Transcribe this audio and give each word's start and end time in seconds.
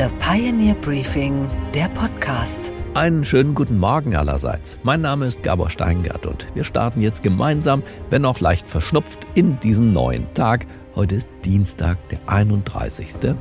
The 0.00 0.06
Pioneer 0.18 0.74
Briefing, 0.76 1.50
der 1.74 1.86
Podcast. 1.90 2.72
Einen 2.94 3.22
schönen 3.22 3.54
guten 3.54 3.78
Morgen 3.78 4.16
allerseits. 4.16 4.78
Mein 4.82 5.02
Name 5.02 5.26
ist 5.26 5.42
Gabor 5.42 5.68
Steingart 5.68 6.24
und 6.24 6.46
wir 6.54 6.64
starten 6.64 7.02
jetzt 7.02 7.22
gemeinsam, 7.22 7.82
wenn 8.08 8.24
auch 8.24 8.40
leicht 8.40 8.66
verschnupft, 8.66 9.26
in 9.34 9.60
diesen 9.60 9.92
neuen 9.92 10.32
Tag. 10.32 10.64
Heute 10.94 11.16
ist 11.16 11.28
Dienstag, 11.44 11.98
der 12.08 12.18
31. 12.28 13.34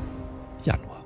Januar. 0.65 1.05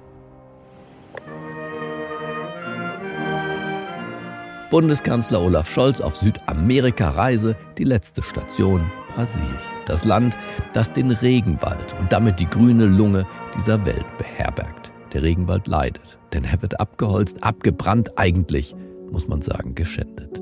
Bundeskanzler 4.71 5.39
Olaf 5.39 5.69
Scholz 5.69 6.01
auf 6.01 6.15
Südamerika-Reise, 6.15 7.55
die 7.77 7.83
letzte 7.83 8.23
Station 8.23 8.91
Brasilien. 9.13 9.59
Das 9.85 10.03
Land, 10.03 10.35
das 10.73 10.91
den 10.91 11.11
Regenwald 11.11 11.93
und 11.99 12.11
damit 12.11 12.39
die 12.39 12.49
grüne 12.49 12.85
Lunge 12.85 13.27
dieser 13.55 13.85
Welt 13.85 14.07
beherbergt. 14.17 14.92
Der 15.13 15.21
Regenwald 15.21 15.67
leidet, 15.67 16.17
denn 16.33 16.43
er 16.43 16.61
wird 16.61 16.79
abgeholzt, 16.79 17.37
abgebrannt, 17.41 18.11
eigentlich, 18.17 18.75
muss 19.11 19.27
man 19.27 19.41
sagen, 19.41 19.75
geschändet. 19.75 20.41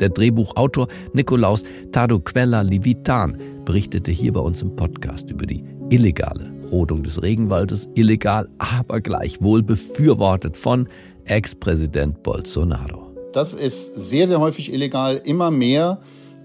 Der 0.00 0.08
Drehbuchautor 0.08 0.88
Nikolaus 1.12 1.64
Tadoquella 1.92 2.62
Livitan 2.62 3.36
berichtete 3.64 4.10
hier 4.10 4.32
bei 4.32 4.40
uns 4.40 4.62
im 4.62 4.74
Podcast 4.76 5.28
über 5.28 5.44
die 5.44 5.64
illegale 5.90 6.52
Rodung 6.70 7.02
des 7.02 7.22
Regenwaldes, 7.22 7.88
illegal, 7.94 8.48
aber 8.58 9.00
gleichwohl 9.00 9.62
befürwortet 9.62 10.56
von 10.56 10.88
Ex-Präsident 11.24 12.22
Bolsonaro. 12.22 13.14
Das 13.32 13.54
ist 13.54 13.92
sehr, 13.94 14.28
sehr 14.28 14.40
häufig 14.40 14.72
illegal, 14.72 15.20
immer 15.24 15.50
mehr 15.50 16.00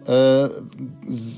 äh, 0.05 0.49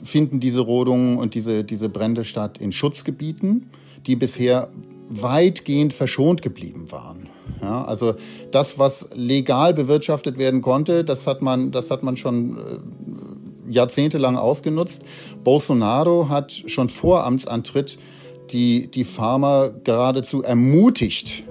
finden 0.04 0.40
diese 0.40 0.62
Rodungen 0.62 1.18
und 1.18 1.36
diese, 1.36 1.64
diese 1.64 1.90
Brände 1.90 2.24
statt 2.24 2.58
in 2.60 2.72
Schutzgebieten, 2.72 3.70
die 4.08 4.16
bisher 4.16 4.70
weitgehend 5.10 5.94
verschont 5.94 6.42
geblieben 6.42 6.92
waren. 6.92 7.30
Ja, 7.62 7.84
also 7.86 8.16
das, 8.52 8.80
was 8.80 9.08
legal 9.14 9.74
bewirtschaftet 9.74 10.38
werden 10.38 10.62
konnte, 10.62 11.04
das 11.04 11.28
hat 11.28 11.42
man, 11.42 11.72
das 11.72 11.92
hat 11.92 12.04
man 12.04 12.18
schon 12.18 12.58
äh, 12.58 13.72
jahrzehntelang 13.72 14.36
ausgenutzt. 14.36 15.04
Bolsonaro 15.44 16.30
hat 16.30 16.52
schon 16.68 16.90
vor 16.90 17.24
Amtsantritt 17.24 17.98
die, 18.52 18.88
die 18.88 19.04
Farmer 19.04 19.72
geradezu 19.84 20.44
ermutigt, 20.44 21.44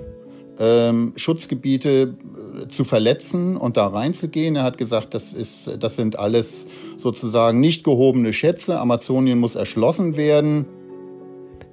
ähm, 0.59 1.13
Schutzgebiete 1.17 2.15
äh, 2.63 2.69
zu 2.69 2.85
verletzen 2.85 3.57
und 3.57 3.77
da 3.77 3.89
reinzugehen. 3.89 4.57
Er 4.57 4.63
hat 4.63 4.79
gesagt, 4.79 5.15
das, 5.15 5.33
ist, 5.33 5.77
das 5.81 5.97
sind 5.97 6.19
alles 6.19 6.67
sozusagen 6.97 7.61
nicht 7.61 7.85
gehobene 7.85 8.33
Schätze. 8.33 8.79
Amazonien 8.79 9.39
muss 9.39 9.55
erschlossen 9.55 10.17
werden. 10.17 10.67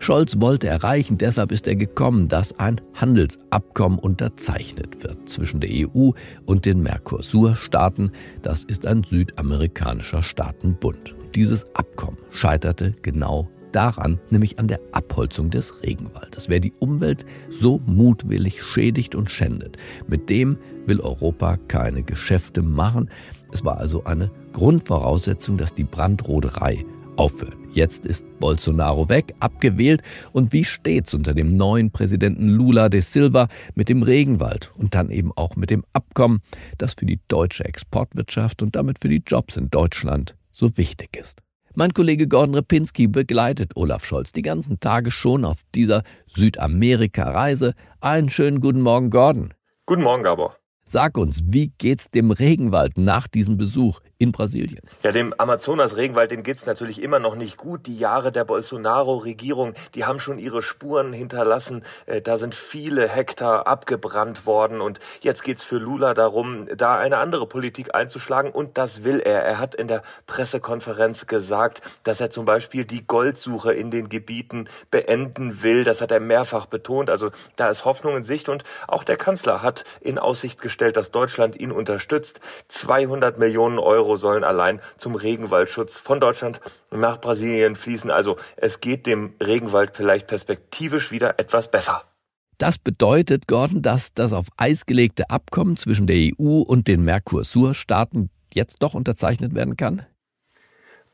Scholz 0.01 0.41
wollte 0.41 0.67
erreichen, 0.67 1.19
deshalb 1.19 1.51
ist 1.51 1.67
er 1.67 1.75
gekommen, 1.75 2.27
dass 2.27 2.57
ein 2.57 2.81
Handelsabkommen 2.95 3.99
unterzeichnet 3.99 5.03
wird 5.03 5.29
zwischen 5.29 5.59
der 5.59 5.69
EU 5.69 6.09
und 6.47 6.65
den 6.65 6.81
Mercosur-Staaten. 6.81 8.11
Das 8.41 8.63
ist 8.63 8.87
ein 8.87 9.03
südamerikanischer 9.03 10.23
Staatenbund. 10.23 11.13
Dieses 11.35 11.67
Abkommen 11.75 12.17
scheiterte 12.31 12.95
genau 13.03 13.47
daran, 13.73 14.19
nämlich 14.31 14.57
an 14.57 14.67
der 14.67 14.79
Abholzung 14.91 15.51
des 15.51 15.83
Regenwaldes. 15.83 16.49
Wer 16.49 16.61
die 16.61 16.73
Umwelt 16.79 17.23
so 17.51 17.79
mutwillig 17.85 18.63
schädigt 18.63 19.13
und 19.13 19.29
schändet, 19.29 19.77
mit 20.07 20.31
dem 20.31 20.57
will 20.87 20.99
Europa 20.99 21.57
keine 21.67 22.01
Geschäfte 22.01 22.63
machen. 22.63 23.07
Es 23.51 23.63
war 23.63 23.77
also 23.77 24.03
eine 24.05 24.31
Grundvoraussetzung, 24.51 25.57
dass 25.57 25.75
die 25.75 25.83
Brandroderei 25.83 26.83
aufhört. 27.17 27.60
Jetzt 27.73 28.05
ist 28.05 28.25
Bolsonaro 28.39 29.07
weg, 29.07 29.33
abgewählt 29.39 30.01
und 30.33 30.51
wie 30.51 30.65
steht's 30.65 31.13
unter 31.13 31.33
dem 31.33 31.55
neuen 31.55 31.89
Präsidenten 31.91 32.49
Lula 32.49 32.89
de 32.89 32.99
Silva 32.99 33.47
mit 33.75 33.87
dem 33.87 34.03
Regenwald 34.03 34.73
und 34.77 34.93
dann 34.93 35.09
eben 35.09 35.31
auch 35.37 35.55
mit 35.55 35.69
dem 35.69 35.85
Abkommen, 35.93 36.41
das 36.77 36.95
für 36.95 37.05
die 37.05 37.21
deutsche 37.29 37.63
Exportwirtschaft 37.63 38.61
und 38.61 38.75
damit 38.75 38.99
für 38.99 39.07
die 39.07 39.23
Jobs 39.25 39.55
in 39.55 39.69
Deutschland 39.69 40.35
so 40.51 40.75
wichtig 40.77 41.15
ist. 41.15 41.39
Mein 41.73 41.93
Kollege 41.93 42.27
Gordon 42.27 42.55
Repinski 42.55 43.07
begleitet 43.07 43.77
Olaf 43.77 44.03
Scholz 44.03 44.33
die 44.33 44.41
ganzen 44.41 44.81
Tage 44.81 45.09
schon 45.09 45.45
auf 45.45 45.61
dieser 45.73 46.03
Südamerika-Reise. 46.27 47.73
Einen 48.01 48.29
schönen 48.29 48.59
guten 48.59 48.81
Morgen, 48.81 49.09
Gordon. 49.09 49.53
Guten 49.85 50.03
Morgen, 50.03 50.23
Gabor. 50.23 50.57
Sag 50.83 51.17
uns, 51.17 51.41
wie 51.45 51.71
geht's 51.77 52.09
dem 52.09 52.31
Regenwald 52.31 52.97
nach 52.97 53.27
diesem 53.27 53.55
Besuch 53.57 54.01
in 54.17 54.31
Brasilien? 54.31 54.81
Ja, 55.03 55.11
dem 55.11 55.33
Amazonas-Regenwald, 55.37 56.31
dem 56.31 56.43
geht's 56.43 56.65
natürlich 56.65 57.01
immer 57.01 57.19
noch 57.19 57.35
nicht 57.35 57.55
gut. 57.55 57.87
Die 57.87 57.97
Jahre 57.97 58.31
der 58.31 58.43
Bolsonaro-Regierung, 58.43 59.73
die 59.95 60.05
haben 60.05 60.19
schon 60.19 60.37
ihre 60.37 60.61
Spuren 60.61 61.13
hinterlassen. 61.13 61.83
Äh, 62.07 62.21
da 62.21 62.35
sind 62.35 62.55
viele 62.55 63.07
Hektar 63.07 63.67
abgebrannt 63.67 64.45
worden 64.45 64.81
und 64.81 64.99
jetzt 65.21 65.43
geht's 65.43 65.63
für 65.63 65.77
Lula 65.77 66.13
darum, 66.13 66.67
da 66.75 66.97
eine 66.97 67.17
andere 67.17 67.47
Politik 67.47 67.95
einzuschlagen 67.95 68.51
und 68.51 68.77
das 68.77 69.03
will 69.03 69.19
er. 69.19 69.43
Er 69.43 69.59
hat 69.59 69.75
in 69.75 69.87
der 69.87 70.03
Pressekonferenz 70.27 71.25
gesagt, 71.25 71.81
dass 72.03 72.21
er 72.21 72.31
zum 72.31 72.45
Beispiel 72.45 72.85
die 72.85 73.05
Goldsuche 73.05 73.71
in 73.73 73.91
den 73.91 74.09
Gebieten 74.09 74.67
beenden 74.89 75.63
will. 75.63 75.83
Das 75.83 76.01
hat 76.01 76.11
er 76.11 76.19
mehrfach 76.19 76.65
betont. 76.65 77.09
Also 77.09 77.31
da 77.55 77.69
ist 77.69 77.85
Hoffnung 77.85 78.17
in 78.17 78.23
Sicht 78.23 78.49
und 78.49 78.65
auch 78.87 79.03
der 79.03 79.17
Kanzler 79.17 79.61
hat 79.61 79.83
in 80.01 80.19
Aussicht 80.19 80.61
gestellt, 80.61 80.70
festgestellt, 80.71 80.95
dass 80.95 81.11
Deutschland 81.11 81.59
ihn 81.59 81.71
unterstützt. 81.71 82.39
200 82.69 83.37
Millionen 83.37 83.77
Euro 83.77 84.15
sollen 84.15 84.43
allein 84.43 84.79
zum 84.97 85.15
Regenwaldschutz 85.15 85.99
von 85.99 86.19
Deutschland 86.19 86.61
nach 86.91 87.19
Brasilien 87.19 87.75
fließen. 87.75 88.09
Also 88.09 88.37
es 88.55 88.79
geht 88.79 89.05
dem 89.05 89.33
Regenwald 89.41 89.91
vielleicht 89.95 90.27
perspektivisch 90.27 91.11
wieder 91.11 91.39
etwas 91.39 91.69
besser. 91.69 92.03
Das 92.57 92.77
bedeutet, 92.77 93.47
Gordon, 93.47 93.81
dass 93.81 94.13
das 94.13 94.33
auf 94.33 94.47
Eis 94.55 94.85
gelegte 94.85 95.29
Abkommen 95.29 95.75
zwischen 95.75 96.07
der 96.07 96.31
EU 96.39 96.61
und 96.61 96.87
den 96.87 97.03
Mercosur-Staaten 97.03 98.29
jetzt 98.53 98.81
doch 98.81 98.93
unterzeichnet 98.93 99.53
werden 99.53 99.75
kann? 99.75 100.05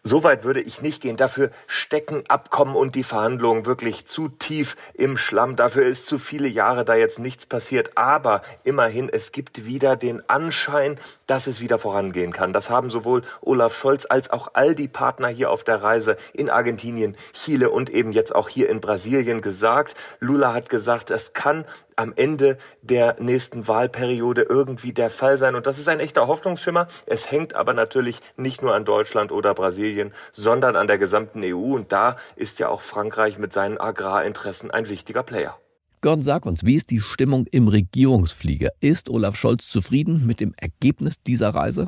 So 0.03 0.23
weit 0.23 0.45
würde 0.45 0.61
ich 0.61 0.81
nicht 0.81 1.01
gehen. 1.01 1.17
Dafür 1.17 1.51
stecken 1.65 2.23
Abkommen 2.29 2.77
und 2.77 2.95
die 2.95 3.03
Verhandlungen 3.03 3.65
wirklich 3.65 4.05
zu 4.05 4.29
tief 4.29 4.77
im 4.93 5.17
Schlamm. 5.17 5.57
Dafür 5.57 5.85
ist 5.85 6.05
zu 6.05 6.17
viele 6.17 6.47
Jahre 6.47 6.85
da 6.85 6.95
jetzt 6.95 7.19
nichts 7.19 7.45
passiert. 7.45 7.97
Aber 7.97 8.41
immerhin, 8.63 9.09
es 9.09 9.33
gibt 9.33 9.65
wieder 9.65 9.97
den 9.97 10.27
Anschein, 10.29 10.97
dass 11.25 11.47
es 11.47 11.59
wieder 11.59 11.77
vorangehen 11.77 12.31
kann. 12.31 12.53
Das 12.53 12.69
haben 12.69 12.89
sowohl 12.89 13.23
Olaf 13.41 13.77
Scholz 13.77 14.05
als 14.09 14.29
auch 14.29 14.51
all 14.53 14.75
die 14.75 14.87
Partner 14.87 15.27
hier 15.27 15.51
auf 15.51 15.65
der 15.65 15.83
Reise 15.83 16.15
in 16.31 16.49
Argentinien, 16.49 17.17
Chile 17.33 17.69
und 17.69 17.89
eben 17.89 18.13
jetzt 18.13 18.33
auch 18.33 18.47
hier 18.47 18.69
in 18.69 18.79
Brasilien 18.79 19.41
gesagt. 19.41 19.95
Lula 20.21 20.53
hat 20.53 20.69
gesagt, 20.69 21.11
es 21.11 21.33
kann 21.33 21.65
am 21.97 22.13
Ende 22.15 22.57
der 22.81 23.17
nächsten 23.19 23.67
Wahlperiode 23.67 24.43
irgendwie 24.43 24.93
der 24.93 25.09
Fall 25.09 25.37
sein. 25.37 25.55
Und 25.55 25.67
das 25.67 25.79
ist 25.79 25.89
ein 25.89 25.99
echter 25.99 26.27
Hoffnungsschimmer. 26.27 26.87
Es 27.05 27.29
hängt 27.29 27.55
aber 27.55 27.73
natürlich 27.73 28.21
nicht 28.37 28.61
nur 28.61 28.73
an 28.73 28.85
Deutschland 28.85 29.31
oder 29.31 29.53
Brasilien, 29.53 30.13
sondern 30.31 30.75
an 30.75 30.87
der 30.87 30.97
gesamten 30.97 31.43
EU. 31.43 31.75
Und 31.75 31.91
da 31.91 32.15
ist 32.35 32.59
ja 32.59 32.69
auch 32.69 32.81
Frankreich 32.81 33.37
mit 33.37 33.51
seinen 33.51 33.77
Agrarinteressen 33.77 34.71
ein 34.71 34.87
wichtiger 34.87 35.23
Player. 35.23 35.57
Gordon, 36.01 36.21
sag 36.21 36.45
uns, 36.45 36.63
wie 36.63 36.75
ist 36.75 36.91
die 36.91 37.01
Stimmung 37.01 37.47
im 37.51 37.67
Regierungsflieger? 37.67 38.69
Ist 38.79 39.09
Olaf 39.09 39.35
Scholz 39.35 39.67
zufrieden 39.67 40.27
mit 40.27 40.39
dem 40.39 40.53
Ergebnis 40.55 41.15
dieser 41.23 41.49
Reise? 41.49 41.87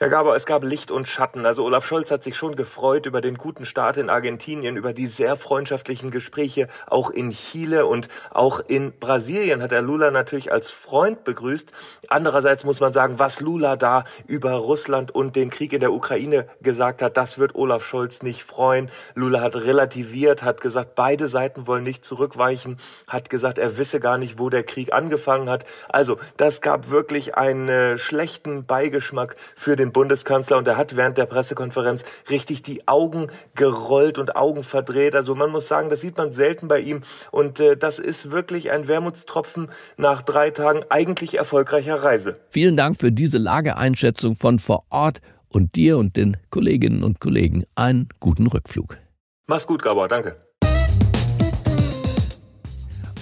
Ja, 0.00 0.06
Gabor, 0.06 0.36
es 0.36 0.46
gab 0.46 0.62
Licht 0.62 0.92
und 0.92 1.08
Schatten. 1.08 1.44
Also 1.44 1.64
Olaf 1.64 1.84
Scholz 1.84 2.12
hat 2.12 2.22
sich 2.22 2.36
schon 2.36 2.54
gefreut 2.54 3.06
über 3.06 3.20
den 3.20 3.34
guten 3.34 3.64
Start 3.64 3.96
in 3.96 4.10
Argentinien, 4.10 4.76
über 4.76 4.92
die 4.92 5.08
sehr 5.08 5.34
freundschaftlichen 5.34 6.12
Gespräche 6.12 6.68
auch 6.86 7.10
in 7.10 7.30
Chile 7.30 7.84
und 7.84 8.06
auch 8.30 8.60
in 8.60 8.92
Brasilien 8.96 9.60
hat 9.60 9.72
er 9.72 9.82
Lula 9.82 10.12
natürlich 10.12 10.52
als 10.52 10.70
Freund 10.70 11.24
begrüßt. 11.24 11.72
Andererseits 12.06 12.62
muss 12.62 12.78
man 12.78 12.92
sagen, 12.92 13.18
was 13.18 13.40
Lula 13.40 13.74
da 13.74 14.04
über 14.28 14.52
Russland 14.52 15.12
und 15.12 15.34
den 15.34 15.50
Krieg 15.50 15.72
in 15.72 15.80
der 15.80 15.92
Ukraine 15.92 16.46
gesagt 16.60 17.02
hat, 17.02 17.16
das 17.16 17.38
wird 17.38 17.56
Olaf 17.56 17.84
Scholz 17.84 18.22
nicht 18.22 18.44
freuen. 18.44 18.92
Lula 19.16 19.40
hat 19.40 19.56
relativiert, 19.56 20.44
hat 20.44 20.60
gesagt, 20.60 20.94
beide 20.94 21.26
Seiten 21.26 21.66
wollen 21.66 21.82
nicht 21.82 22.04
zurückweichen, 22.04 22.76
hat 23.08 23.30
gesagt, 23.30 23.58
er 23.58 23.78
wisse 23.78 23.98
gar 23.98 24.16
nicht, 24.16 24.38
wo 24.38 24.48
der 24.48 24.62
Krieg 24.62 24.92
angefangen 24.92 25.50
hat. 25.50 25.64
Also, 25.88 26.18
das 26.36 26.60
gab 26.60 26.88
wirklich 26.88 27.34
einen 27.34 27.98
schlechten 27.98 28.64
Beigeschmack 28.64 29.34
für 29.56 29.74
den 29.74 29.87
den 29.88 29.92
Bundeskanzler 29.92 30.58
und 30.58 30.68
er 30.68 30.76
hat 30.76 30.96
während 30.96 31.16
der 31.16 31.26
Pressekonferenz 31.26 32.04
richtig 32.30 32.62
die 32.62 32.86
Augen 32.86 33.28
gerollt 33.54 34.18
und 34.18 34.36
Augen 34.36 34.62
verdreht. 34.62 35.14
Also 35.14 35.34
man 35.34 35.50
muss 35.50 35.68
sagen, 35.68 35.88
das 35.88 36.00
sieht 36.00 36.16
man 36.16 36.32
selten 36.32 36.68
bei 36.68 36.80
ihm 36.80 37.00
und 37.30 37.60
äh, 37.60 37.76
das 37.76 37.98
ist 37.98 38.30
wirklich 38.30 38.70
ein 38.70 38.88
Wermutstropfen 38.88 39.68
nach 39.96 40.22
drei 40.22 40.50
Tagen 40.50 40.84
eigentlich 40.88 41.36
erfolgreicher 41.38 42.02
Reise. 42.02 42.36
Vielen 42.50 42.76
Dank 42.76 42.98
für 42.98 43.12
diese 43.12 43.38
Lageeinschätzung 43.38 44.36
von 44.36 44.58
vor 44.58 44.84
Ort 44.90 45.20
und 45.48 45.74
dir 45.76 45.98
und 45.98 46.16
den 46.16 46.36
Kolleginnen 46.50 47.02
und 47.02 47.20
Kollegen 47.20 47.64
einen 47.74 48.08
guten 48.20 48.46
Rückflug. 48.46 48.98
Mach's 49.46 49.66
gut, 49.66 49.82
Gabor, 49.82 50.08
danke. 50.08 50.47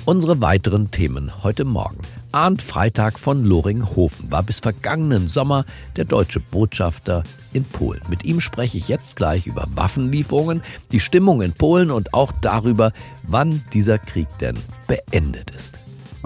Unsere 0.06 0.40
weiteren 0.40 0.92
Themen 0.92 1.42
heute 1.42 1.64
Morgen. 1.64 1.98
Arndt 2.30 2.62
Freitag 2.62 3.18
von 3.18 3.44
Loringhofen 3.44 4.30
war 4.30 4.44
bis 4.44 4.60
vergangenen 4.60 5.26
Sommer 5.26 5.64
der 5.96 6.04
deutsche 6.04 6.38
Botschafter 6.38 7.24
in 7.52 7.64
Polen. 7.64 8.02
Mit 8.08 8.24
ihm 8.24 8.38
spreche 8.38 8.78
ich 8.78 8.86
jetzt 8.86 9.16
gleich 9.16 9.48
über 9.48 9.66
Waffenlieferungen, 9.74 10.62
die 10.92 11.00
Stimmung 11.00 11.42
in 11.42 11.54
Polen 11.54 11.90
und 11.90 12.14
auch 12.14 12.30
darüber, 12.40 12.92
wann 13.24 13.64
dieser 13.72 13.98
Krieg 13.98 14.28
denn 14.40 14.56
beendet 14.86 15.50
ist. 15.50 15.74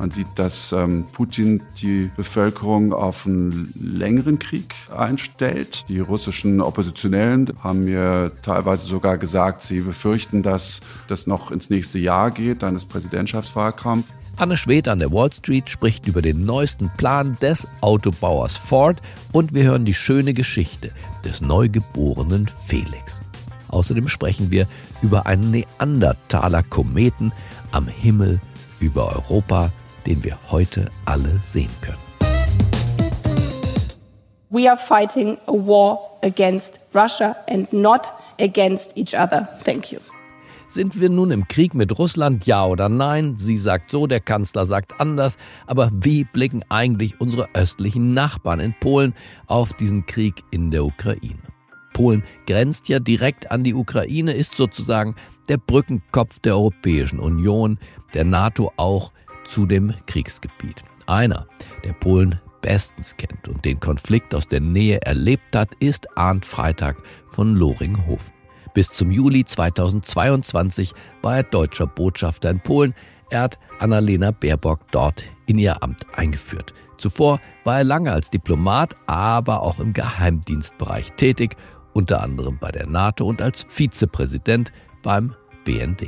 Man 0.00 0.11
sieht, 0.11 0.29
dass 0.37 0.73
ähm, 0.73 1.05
Putin 1.12 1.61
die 1.82 2.11
Bevölkerung 2.17 2.94
auf 2.94 3.26
einen 3.26 3.70
längeren 3.79 4.38
Krieg 4.38 4.75
einstellt. 4.97 5.85
Die 5.91 6.00
russischen 6.00 6.62
Oppositionellen 6.62 7.52
haben 7.62 7.85
mir 7.85 8.32
teilweise 8.41 8.88
sogar 8.88 9.19
gesagt, 9.19 9.61
sie 9.61 9.81
befürchten, 9.81 10.43
dass 10.43 10.81
das 11.06 11.26
noch 11.26 11.50
ins 11.50 11.69
nächste 11.69 11.99
Jahr 11.99 12.31
geht, 12.31 12.62
dann 12.62 12.76
ist 12.76 12.88
Präsidentschaftswahlkampf. 12.88 14.06
Anne 14.37 14.56
Schwed 14.56 14.88
an 14.88 15.00
der 15.00 15.12
Wall 15.12 15.31
Street 15.35 15.69
spricht 15.69 16.08
über 16.08 16.23
den 16.23 16.47
neuesten 16.47 16.88
Plan 16.97 17.37
des 17.43 17.69
Autobauers 17.82 18.56
Ford 18.56 19.02
und 19.32 19.52
wir 19.52 19.64
hören 19.64 19.85
die 19.85 19.93
schöne 19.93 20.32
Geschichte 20.32 20.93
des 21.26 21.43
neugeborenen 21.43 22.49
Felix. 22.49 23.20
Außerdem 23.69 24.08
sprechen 24.08 24.50
wir 24.50 24.67
über 25.02 25.26
einen 25.26 25.50
Neandertaler 25.50 26.62
Kometen 26.62 27.32
am 27.70 27.87
Himmel 27.87 28.41
über 28.81 29.14
Europa, 29.14 29.70
den 30.06 30.23
wir 30.25 30.38
heute 30.50 30.91
alle 31.05 31.38
sehen 31.41 31.70
können. 31.81 31.99
We 34.50 34.69
are 34.69 34.76
fighting 34.76 35.38
a 35.47 35.52
war 35.52 35.99
against 36.23 36.81
Russia 36.93 37.37
and 37.49 37.73
not 37.73 38.12
against 38.41 38.97
each 38.97 39.14
other. 39.14 39.49
Thank 39.64 39.93
you. 39.93 40.00
Sind 40.67 41.00
wir 41.00 41.08
nun 41.08 41.32
im 41.32 41.49
Krieg 41.49 41.75
mit 41.75 41.99
Russland, 41.99 42.47
ja 42.47 42.64
oder 42.64 42.88
nein? 42.88 43.35
Sie 43.38 43.56
sagt 43.56 43.91
so, 43.91 44.06
der 44.06 44.20
Kanzler 44.20 44.67
sagt 44.67 45.00
anders. 45.00 45.37
Aber 45.67 45.91
wie 45.93 46.23
blicken 46.23 46.64
eigentlich 46.69 47.20
unsere 47.20 47.49
östlichen 47.55 48.14
Nachbarn 48.14 48.61
in 48.61 48.75
Polen 48.79 49.14
auf 49.47 49.73
diesen 49.73 50.06
Krieg 50.06 50.35
in 50.52 50.70
der 50.70 50.85
Ukraine? 50.85 51.43
Polen 51.93 52.23
grenzt 52.47 52.88
ja 52.88 53.00
direkt 53.00 53.50
an 53.50 53.64
die 53.64 53.75
Ukraine, 53.75 54.32
ist 54.32 54.56
sozusagen 54.56 55.17
der 55.49 55.58
Brückenkopf 55.58 56.38
der 56.38 56.55
Europäischen 56.55 57.19
Union, 57.19 57.79
der 58.14 58.25
NATO 58.25 58.73
auch 58.76 59.12
zu 59.50 59.67
dem 59.67 59.93
Kriegsgebiet. 60.06 60.85
Einer, 61.06 61.47
der 61.85 61.93
Polen 61.93 62.41
bestens 62.62 63.17
kennt 63.17 63.49
und 63.49 63.64
den 63.64 63.81
Konflikt 63.81 64.35
aus 64.35 64.47
der 64.47 64.61
Nähe 64.61 65.00
erlebt 65.02 65.56
hat, 65.56 65.70
ist 65.81 66.17
Arndt 66.17 66.47
Freitag 66.47 67.02
von 67.26 67.56
Loringhofen. 67.56 68.32
Bis 68.75 68.91
zum 68.91 69.11
Juli 69.11 69.44
2022 69.44 70.93
war 71.23 71.38
er 71.38 71.43
deutscher 71.43 71.88
Botschafter 71.88 72.50
in 72.50 72.61
Polen. 72.61 72.94
Er 73.31 73.43
hat 73.43 73.58
Annalena 73.81 74.31
Baerbock 74.31 74.81
dort 74.93 75.25
in 75.47 75.58
ihr 75.58 75.82
Amt 75.82 76.06
eingeführt. 76.14 76.73
Zuvor 76.97 77.41
war 77.64 77.79
er 77.79 77.85
lange 77.85 78.12
als 78.12 78.31
Diplomat, 78.31 78.97
aber 79.06 79.62
auch 79.62 79.81
im 79.81 79.93
Geheimdienstbereich 79.93 81.12
tätig, 81.14 81.56
unter 81.93 82.23
anderem 82.23 82.58
bei 82.61 82.70
der 82.70 82.87
NATO 82.87 83.26
und 83.26 83.43
als 83.43 83.67
Vizepräsident 83.69 84.70
beim 85.02 85.35
BND. 85.64 86.06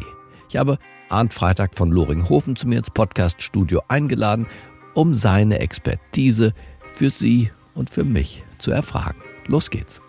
Ich 0.49 0.56
habe 0.56 0.79
Arndt 1.12 1.35
Freitag 1.35 1.76
von 1.76 1.91
Loringhofen 1.91 2.56
zu 2.56 2.67
mir 2.67 2.79
ins 2.79 2.91
Podcaststudio 2.91 3.82
eingeladen, 3.88 4.47
um 4.94 5.14
seine 5.14 5.61
Expertise 5.61 6.55
für 6.87 7.11
Sie 7.11 7.50
und 7.75 7.91
für 7.91 8.05
mich 8.05 8.43
zu 8.59 8.70
erfragen. 8.70 9.20
Los 9.47 9.69
geht's. 9.69 10.00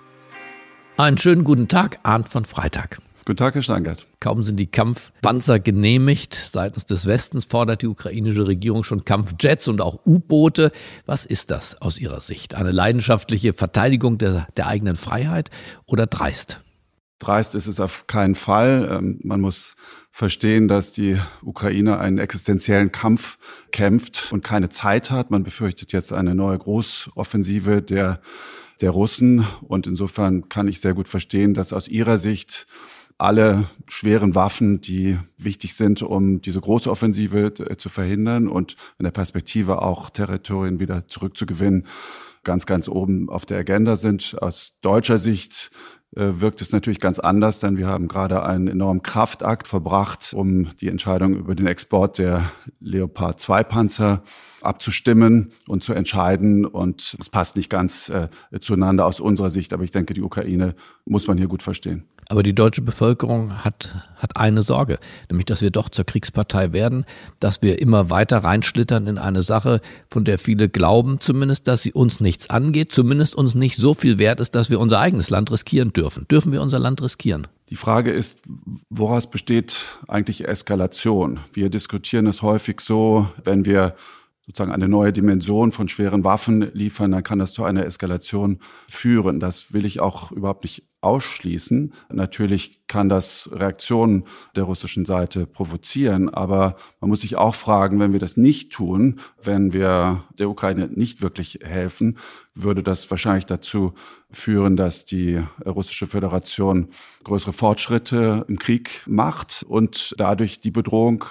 Einen 0.96 1.18
schönen 1.18 1.44
guten 1.44 1.68
Tag, 1.68 2.00
Arndt 2.04 2.30
von 2.30 2.46
Freitag. 2.46 3.02
Guten 3.26 3.38
Tag, 3.38 3.56
Herr 3.56 3.62
Steingart. 3.62 4.08
Kaum 4.20 4.44
sind 4.44 4.58
die 4.58 4.68
Kampfpanzer 4.68 5.60
genehmigt, 5.60 6.36
seitens 6.36 6.86
des 6.86 7.06
Westens 7.06 7.46
fordert 7.46 7.82
die 7.82 7.88
ukrainische 7.88 8.48
Regierung 8.48 8.84
schon 8.84 9.06
Kampfjets 9.06 9.68
und 9.68 9.82
auch 9.82 10.06
U-Boote. 10.06 10.72
Was 11.06 11.26
ist 11.26 11.52
das 11.52 11.82
aus 11.82 12.00
Ihrer 12.00 12.20
Sicht? 12.22 12.56
Eine 12.56 12.72
leidenschaftliche 12.72 13.54
Verteidigung 13.54 14.18
der, 14.18 14.48
der 14.56 14.68
eigenen 14.68 14.96
Freiheit 14.96 15.50
oder 15.86 16.06
dreist? 16.06 16.62
Dreist 17.20 17.56
ist 17.56 17.68
es 17.68 17.80
auf 17.80 18.08
keinen 18.08 18.36
Fall. 18.36 18.90
Ähm, 18.92 19.20
man 19.24 19.40
muss 19.40 19.76
verstehen, 20.14 20.70
dass 20.70 20.94
die 20.94 21.18
Ukraine 21.42 22.00
einen 22.00 22.20
existenziellen 22.20 22.94
Kampf 22.94 23.38
kämpft 23.72 24.32
und 24.32 24.44
keine 24.44 24.70
Zeit 24.70 25.12
hat. 25.12 25.32
Man 25.32 25.44
befürchtet 25.44 25.92
jetzt 25.92 26.14
eine 26.14 26.36
neue 26.36 26.58
Großoffensive 26.58 27.82
der 27.82 28.22
der 28.82 28.92
Russen. 28.92 29.46
Und 29.62 29.88
insofern 29.88 30.50
kann 30.50 30.68
ich 30.68 30.82
sehr 30.82 30.94
gut 30.94 31.08
verstehen, 31.08 31.54
dass 31.54 31.74
aus 31.74 31.88
ihrer 31.88 32.18
Sicht 32.18 32.68
alle 33.18 33.66
schweren 33.88 34.36
Waffen, 34.36 34.82
die 34.82 35.18
wichtig 35.38 35.76
sind, 35.76 36.02
um 36.02 36.42
diese 36.42 36.60
große 36.60 36.92
Offensive 36.92 37.54
äh, 37.60 37.78
zu 37.78 37.90
verhindern 37.90 38.48
und 38.48 38.76
in 39.00 39.06
der 39.06 39.12
Perspektive 39.12 39.82
auch 39.82 40.10
Territorien 40.10 40.80
wieder 40.80 41.08
zurückzugewinnen, 41.08 41.88
ganz, 42.44 42.66
ganz 42.66 42.90
oben 42.90 43.30
auf 43.30 43.46
der 43.46 43.60
Agenda 43.60 43.96
sind. 43.96 44.36
Aus 44.42 44.78
deutscher 44.82 45.20
Sicht 45.20 45.72
wirkt 46.16 46.62
es 46.62 46.72
natürlich 46.72 47.00
ganz 47.00 47.20
anders, 47.20 47.60
denn 47.60 47.78
wir 47.78 47.88
haben 47.88 48.08
gerade 48.08 48.44
einen 48.44 48.68
enormen 48.68 49.02
Kraftakt 49.02 49.68
verbracht, 49.68 50.34
um 50.36 50.76
die 50.78 50.90
Entscheidung 50.90 51.36
über 51.36 51.56
den 51.56 51.68
Export 51.68 52.18
der 52.18 52.52
Leopard 52.80 53.40
2 53.40 53.64
Panzer 53.64 54.24
abzustimmen 54.62 55.52
und 55.68 55.84
zu 55.84 55.94
entscheiden. 55.94 56.66
Und 56.66 57.18
es 57.20 57.30
passt 57.30 57.56
nicht 57.56 57.70
ganz 57.70 58.10
äh, 58.10 58.30
zueinander 58.60 59.06
aus 59.06 59.20
unserer 59.20 59.52
Sicht, 59.52 59.74
aber 59.74 59.84
ich 59.84 59.92
denke, 59.92 60.14
die 60.14 60.22
Ukraine 60.22 60.76
muss 61.06 61.28
man 61.28 61.38
hier 61.38 61.48
gut 61.48 61.64
verstehen. 61.64 62.06
Aber 62.30 62.44
die 62.44 62.56
deutsche 62.56 62.82
Bevölkerung 62.82 63.64
hat, 63.64 63.96
hat 64.16 64.38
eine 64.38 64.62
Sorge, 64.62 65.00
nämlich, 65.30 65.46
dass 65.46 65.62
wir 65.62 65.72
doch 65.72 65.90
zur 65.90 66.06
Kriegspartei 66.06 66.74
werden, 66.74 67.06
dass 67.40 67.62
wir 67.62 67.80
immer 67.82 68.10
weiter 68.10 68.40
reinschlittern 68.40 69.08
in 69.08 69.18
eine 69.18 69.44
Sache, 69.44 69.82
von 70.10 70.26
der 70.26 70.40
viele 70.40 70.70
glauben 70.70 71.20
zumindest, 71.20 71.68
dass 71.68 71.82
sie 71.82 71.94
uns 71.94 72.20
nichts 72.20 72.50
angeht, 72.50 72.92
zumindest 72.92 73.36
uns 73.36 73.56
nicht 73.56 73.76
so 73.76 73.94
viel 73.94 74.18
wert 74.18 74.40
ist, 74.40 74.56
dass 74.56 74.70
wir 74.70 74.80
unser 74.80 75.00
eigenes 75.00 75.30
Land 75.30 75.52
riskieren 75.52 75.94
dürfen. 75.94 76.28
Dürfen 76.30 76.52
wir 76.52 76.62
unser 76.62 76.80
Land 76.80 77.02
riskieren? 77.02 77.48
Die 77.70 77.76
Frage 77.76 78.12
ist, 78.12 78.38
woraus 78.90 79.30
besteht 79.30 79.98
eigentlich 80.08 80.48
Eskalation? 80.48 81.40
Wir 81.54 81.70
diskutieren 81.70 82.28
es 82.28 82.42
häufig 82.42 82.82
so, 82.82 83.28
wenn 83.44 83.66
wir 83.66 83.96
sozusagen 84.46 84.72
eine 84.72 84.90
neue 84.90 85.14
Dimension 85.14 85.72
von 85.72 85.88
schweren 85.88 86.24
Waffen 86.24 86.70
liefern, 86.74 87.12
dann 87.12 87.24
kann 87.24 87.40
das 87.40 87.54
zu 87.54 87.64
einer 87.64 87.86
Eskalation 87.86 88.60
führen. 88.90 89.40
Das 89.40 89.74
will 89.74 89.86
ich 89.86 90.02
auch 90.02 90.32
überhaupt 90.32 90.64
nicht 90.64 90.84
ausschließen. 91.00 91.94
Natürlich 92.12 92.88
kann 92.88 93.10
das 93.10 93.50
Reaktionen 93.52 94.24
der 94.56 94.64
russischen 94.64 95.06
Seite 95.06 95.46
provozieren, 95.46 96.30
aber 96.30 96.76
man 97.00 97.10
muss 97.10 97.22
sich 97.22 97.36
auch 97.36 97.56
fragen, 97.56 98.00
wenn 98.00 98.14
wir 98.14 98.20
das 98.20 98.38
nicht 98.38 98.72
tun, 98.72 99.20
wenn 99.42 99.74
wir 99.74 100.24
der 100.38 100.50
Ukraine 100.50 100.88
nicht 100.88 101.22
wirklich 101.22 101.60
helfen, 101.64 102.18
würde 102.54 102.84
das 102.84 103.10
wahrscheinlich 103.12 103.46
dazu 103.46 103.94
führen, 104.32 104.76
dass 104.76 105.06
die 105.06 105.42
russische 105.66 106.08
Föderation 106.08 106.90
größere 107.24 107.54
Fortschritte 107.54 108.46
im 108.48 108.60
Krieg 108.60 109.04
macht 109.06 109.66
und 109.68 110.16
dadurch 110.18 110.60
die 110.60 110.72
Bedrohung 110.72 111.26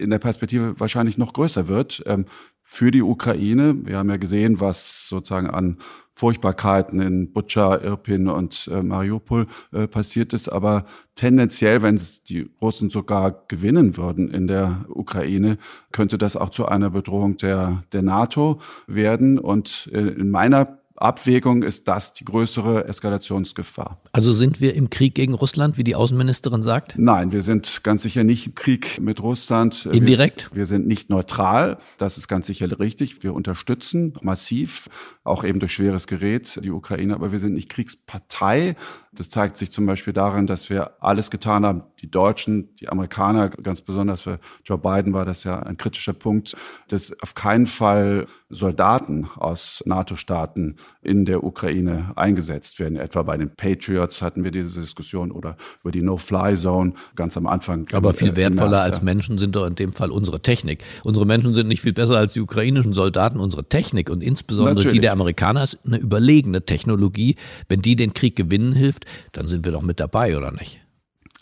in 0.00 0.10
der 0.10 0.18
Perspektive 0.18 0.78
wahrscheinlich 0.78 1.18
noch 1.18 1.32
größer 1.32 1.68
wird. 1.68 2.02
Ähm, 2.06 2.24
für 2.72 2.92
die 2.92 3.02
Ukraine. 3.02 3.84
Wir 3.84 3.98
haben 3.98 4.10
ja 4.10 4.16
gesehen, 4.16 4.60
was 4.60 5.08
sozusagen 5.08 5.50
an 5.50 5.78
Furchtbarkeiten 6.14 7.00
in 7.00 7.32
Butscha, 7.32 7.76
Irpin 7.76 8.28
und 8.28 8.70
äh, 8.72 8.80
Mariupol 8.80 9.48
äh, 9.72 9.88
passiert 9.88 10.32
ist. 10.34 10.48
Aber 10.48 10.84
tendenziell, 11.16 11.82
wenn 11.82 12.00
die 12.28 12.48
Russen 12.62 12.88
sogar 12.88 13.46
gewinnen 13.48 13.96
würden 13.96 14.30
in 14.30 14.46
der 14.46 14.84
Ukraine, 14.88 15.58
könnte 15.90 16.16
das 16.16 16.36
auch 16.36 16.50
zu 16.50 16.66
einer 16.66 16.90
Bedrohung 16.90 17.38
der, 17.38 17.82
der 17.92 18.02
NATO 18.02 18.60
werden. 18.86 19.40
Und 19.40 19.90
äh, 19.92 19.98
in 19.98 20.30
meiner 20.30 20.79
Abwägung 21.00 21.62
ist 21.62 21.88
das 21.88 22.12
die 22.12 22.26
größere 22.26 22.86
Eskalationsgefahr. 22.86 24.00
Also 24.12 24.32
sind 24.32 24.60
wir 24.60 24.74
im 24.74 24.90
Krieg 24.90 25.14
gegen 25.14 25.32
Russland, 25.32 25.78
wie 25.78 25.84
die 25.84 25.94
Außenministerin 25.94 26.62
sagt? 26.62 26.94
Nein, 26.98 27.32
wir 27.32 27.40
sind 27.40 27.82
ganz 27.82 28.02
sicher 28.02 28.22
nicht 28.22 28.46
im 28.46 28.54
Krieg 28.54 29.00
mit 29.00 29.22
Russland. 29.22 29.86
Indirekt? 29.86 30.50
Wir, 30.50 30.58
wir 30.58 30.66
sind 30.66 30.86
nicht 30.86 31.08
neutral. 31.08 31.78
Das 31.96 32.18
ist 32.18 32.28
ganz 32.28 32.46
sicher 32.46 32.78
richtig. 32.78 33.22
Wir 33.22 33.32
unterstützen 33.32 34.12
massiv, 34.20 34.88
auch 35.24 35.42
eben 35.42 35.58
durch 35.58 35.72
schweres 35.72 36.06
Gerät, 36.06 36.60
die 36.62 36.70
Ukraine. 36.70 37.14
Aber 37.14 37.32
wir 37.32 37.38
sind 37.38 37.54
nicht 37.54 37.70
Kriegspartei. 37.70 38.76
Das 39.12 39.28
zeigt 39.28 39.56
sich 39.56 39.72
zum 39.72 39.86
Beispiel 39.86 40.12
darin, 40.12 40.46
dass 40.46 40.70
wir 40.70 40.92
alles 41.02 41.30
getan 41.30 41.66
haben. 41.66 41.82
Die 42.00 42.10
Deutschen, 42.10 42.76
die 42.76 42.88
Amerikaner, 42.88 43.48
ganz 43.48 43.80
besonders 43.80 44.22
für 44.22 44.38
Joe 44.64 44.78
Biden 44.78 45.12
war 45.12 45.24
das 45.24 45.42
ja 45.42 45.58
ein 45.58 45.76
kritischer 45.76 46.12
Punkt, 46.12 46.56
dass 46.88 47.12
auf 47.20 47.34
keinen 47.34 47.66
Fall 47.66 48.26
Soldaten 48.50 49.28
aus 49.36 49.82
NATO-Staaten 49.86 50.76
in 51.02 51.24
der 51.24 51.44
Ukraine 51.44 52.12
eingesetzt 52.16 52.78
werden. 52.80 52.96
Etwa 52.96 53.22
bei 53.22 53.36
den 53.36 53.54
Patriots 53.54 54.22
hatten 54.22 54.44
wir 54.44 54.50
diese 54.50 54.80
Diskussion 54.80 55.30
oder 55.30 55.56
über 55.82 55.92
die 55.92 56.02
No-Fly-Zone 56.02 56.94
ganz 57.14 57.36
am 57.36 57.46
Anfang. 57.46 57.86
Aber 57.92 58.12
viel 58.12 58.36
wertvoller 58.36 58.70
März, 58.70 58.84
als 58.84 59.02
Menschen 59.02 59.38
sind 59.38 59.54
doch 59.54 59.66
in 59.66 59.76
dem 59.76 59.92
Fall 59.92 60.10
unsere 60.10 60.40
Technik. 60.40 60.84
Unsere 61.04 61.26
Menschen 61.26 61.54
sind 61.54 61.68
nicht 61.68 61.80
viel 61.80 61.92
besser 61.92 62.16
als 62.16 62.32
die 62.32 62.40
ukrainischen 62.40 62.92
Soldaten. 62.92 63.38
Unsere 63.40 63.68
Technik 63.68 64.10
und 64.10 64.22
insbesondere 64.22 64.74
Natürlich. 64.76 64.94
die 64.94 65.00
der 65.00 65.12
Amerikaner 65.12 65.62
ist 65.62 65.78
eine 65.86 65.98
überlegene 65.98 66.64
Technologie. 66.64 67.36
Wenn 67.68 67.82
die 67.82 67.96
den 67.96 68.14
Krieg 68.14 68.34
gewinnen 68.34 68.72
hilft, 68.72 68.99
dann 69.32 69.48
sind 69.48 69.64
wir 69.64 69.72
doch 69.72 69.82
mit 69.82 70.00
dabei, 70.00 70.36
oder 70.36 70.52
nicht? 70.52 70.80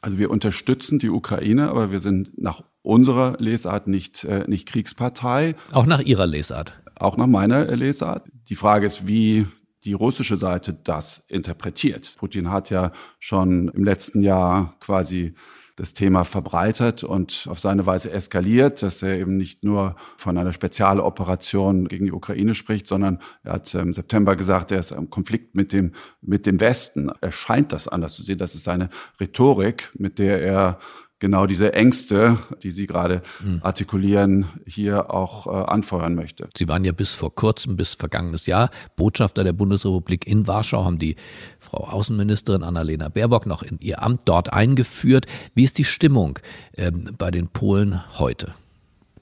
Also 0.01 0.19
wir 0.19 0.31
unterstützen 0.31 0.99
die 0.99 1.11
Ukraine, 1.11 1.69
aber 1.69 1.91
wir 1.91 2.01
sind 2.01 2.41
nach 2.41 2.63
unserer 2.83 3.37
Lesart 3.39 3.89
nicht, 3.89 4.25
äh, 4.25 4.45
nicht 4.47 4.69
Kriegspartei. 4.69 5.57
Auch 5.73 5.87
nach 5.87 6.01
Ihrer 6.01 6.27
Lesart 6.27 6.75
auch 7.01 7.17
nach 7.17 7.27
meiner 7.27 7.65
Lesart. 7.77 8.27
Die 8.49 8.55
Frage 8.55 8.87
ist, 8.87 9.07
wie 9.07 9.47
die 9.85 9.93
russische 9.93 10.37
Seite 10.37 10.73
das 10.73 11.25
interpretiert. 11.29 12.17
Putin 12.19 12.51
hat 12.51 12.71
ja 12.71 12.93
schon 13.19 13.69
im 13.69 13.85
letzten 13.85 14.23
Jahr 14.23 14.77
quasi 14.81 15.35
das 15.79 15.95
Thema 15.95 16.25
verbreitert 16.25 17.05
und 17.05 17.47
auf 17.49 17.61
seine 17.61 17.87
Weise 17.87 18.11
eskaliert, 18.11 18.83
dass 18.83 19.01
er 19.01 19.17
eben 19.17 19.37
nicht 19.37 19.63
nur 19.63 19.95
von 20.17 20.37
einer 20.37 20.53
Spezialoperation 20.53 21.87
gegen 21.87 22.07
die 22.07 22.13
Ukraine 22.13 22.57
spricht, 22.57 22.89
sondern 22.89 23.21
er 23.45 23.55
hat 23.55 23.73
im 23.75 23.95
September 23.95 24.35
gesagt, 24.35 24.73
er 24.73 24.81
ist 24.81 24.91
im 24.91 25.09
Konflikt 25.09 25.55
mit 25.55 25.73
dem, 25.73 25.93
mit 26.21 26.47
dem 26.47 26.59
Westen. 26.59 27.13
Er 27.21 27.31
scheint 27.31 27.73
das 27.73 27.87
anders 27.87 28.15
zu 28.15 28.23
sehen. 28.23 28.39
Das 28.39 28.57
ist 28.57 28.65
seine 28.65 28.89
Rhetorik, 29.21 29.93
mit 29.97 30.19
der 30.19 30.43
er 30.43 30.79
genau 31.19 31.47
diese 31.47 31.73
Ängste, 31.73 32.39
die 32.63 32.71
Sie 32.71 32.87
gerade 32.87 33.23
mhm. 33.43 33.61
artikulieren, 33.63 34.47
hier 34.67 35.13
auch 35.13 35.47
äh, 35.47 35.51
anfeuern 35.51 36.15
möchte. 36.15 36.49
Sie 36.57 36.69
waren 36.69 36.85
ja 36.85 36.93
bis 36.93 37.15
vor 37.15 37.35
kurzem, 37.35 37.77
bis 37.77 37.95
vergangenes 37.95 38.47
Jahr 38.47 38.71
Botschafter 38.97 39.45
der 39.45 39.53
Bundesrepublik 39.53 40.27
in 40.27 40.47
Warschau, 40.47 40.85
haben 40.85 40.99
die 40.99 41.17
Frau 41.59 41.85
Außenministerin 41.85 42.63
Annalena 42.63 43.09
Baerbock 43.09 43.47
noch 43.47 43.63
in 43.63 43.79
ihr 43.81 44.03
Amt 44.03 44.23
dort 44.27 44.53
eingeführt. 44.53 45.27
Wie 45.55 45.65
ist 45.65 45.79
die 45.79 45.85
Stimmung 45.85 46.39
ähm, 46.77 47.11
bei 47.19 47.31
den 47.31 47.49
Polen 47.49 48.01
heute? 48.19 48.55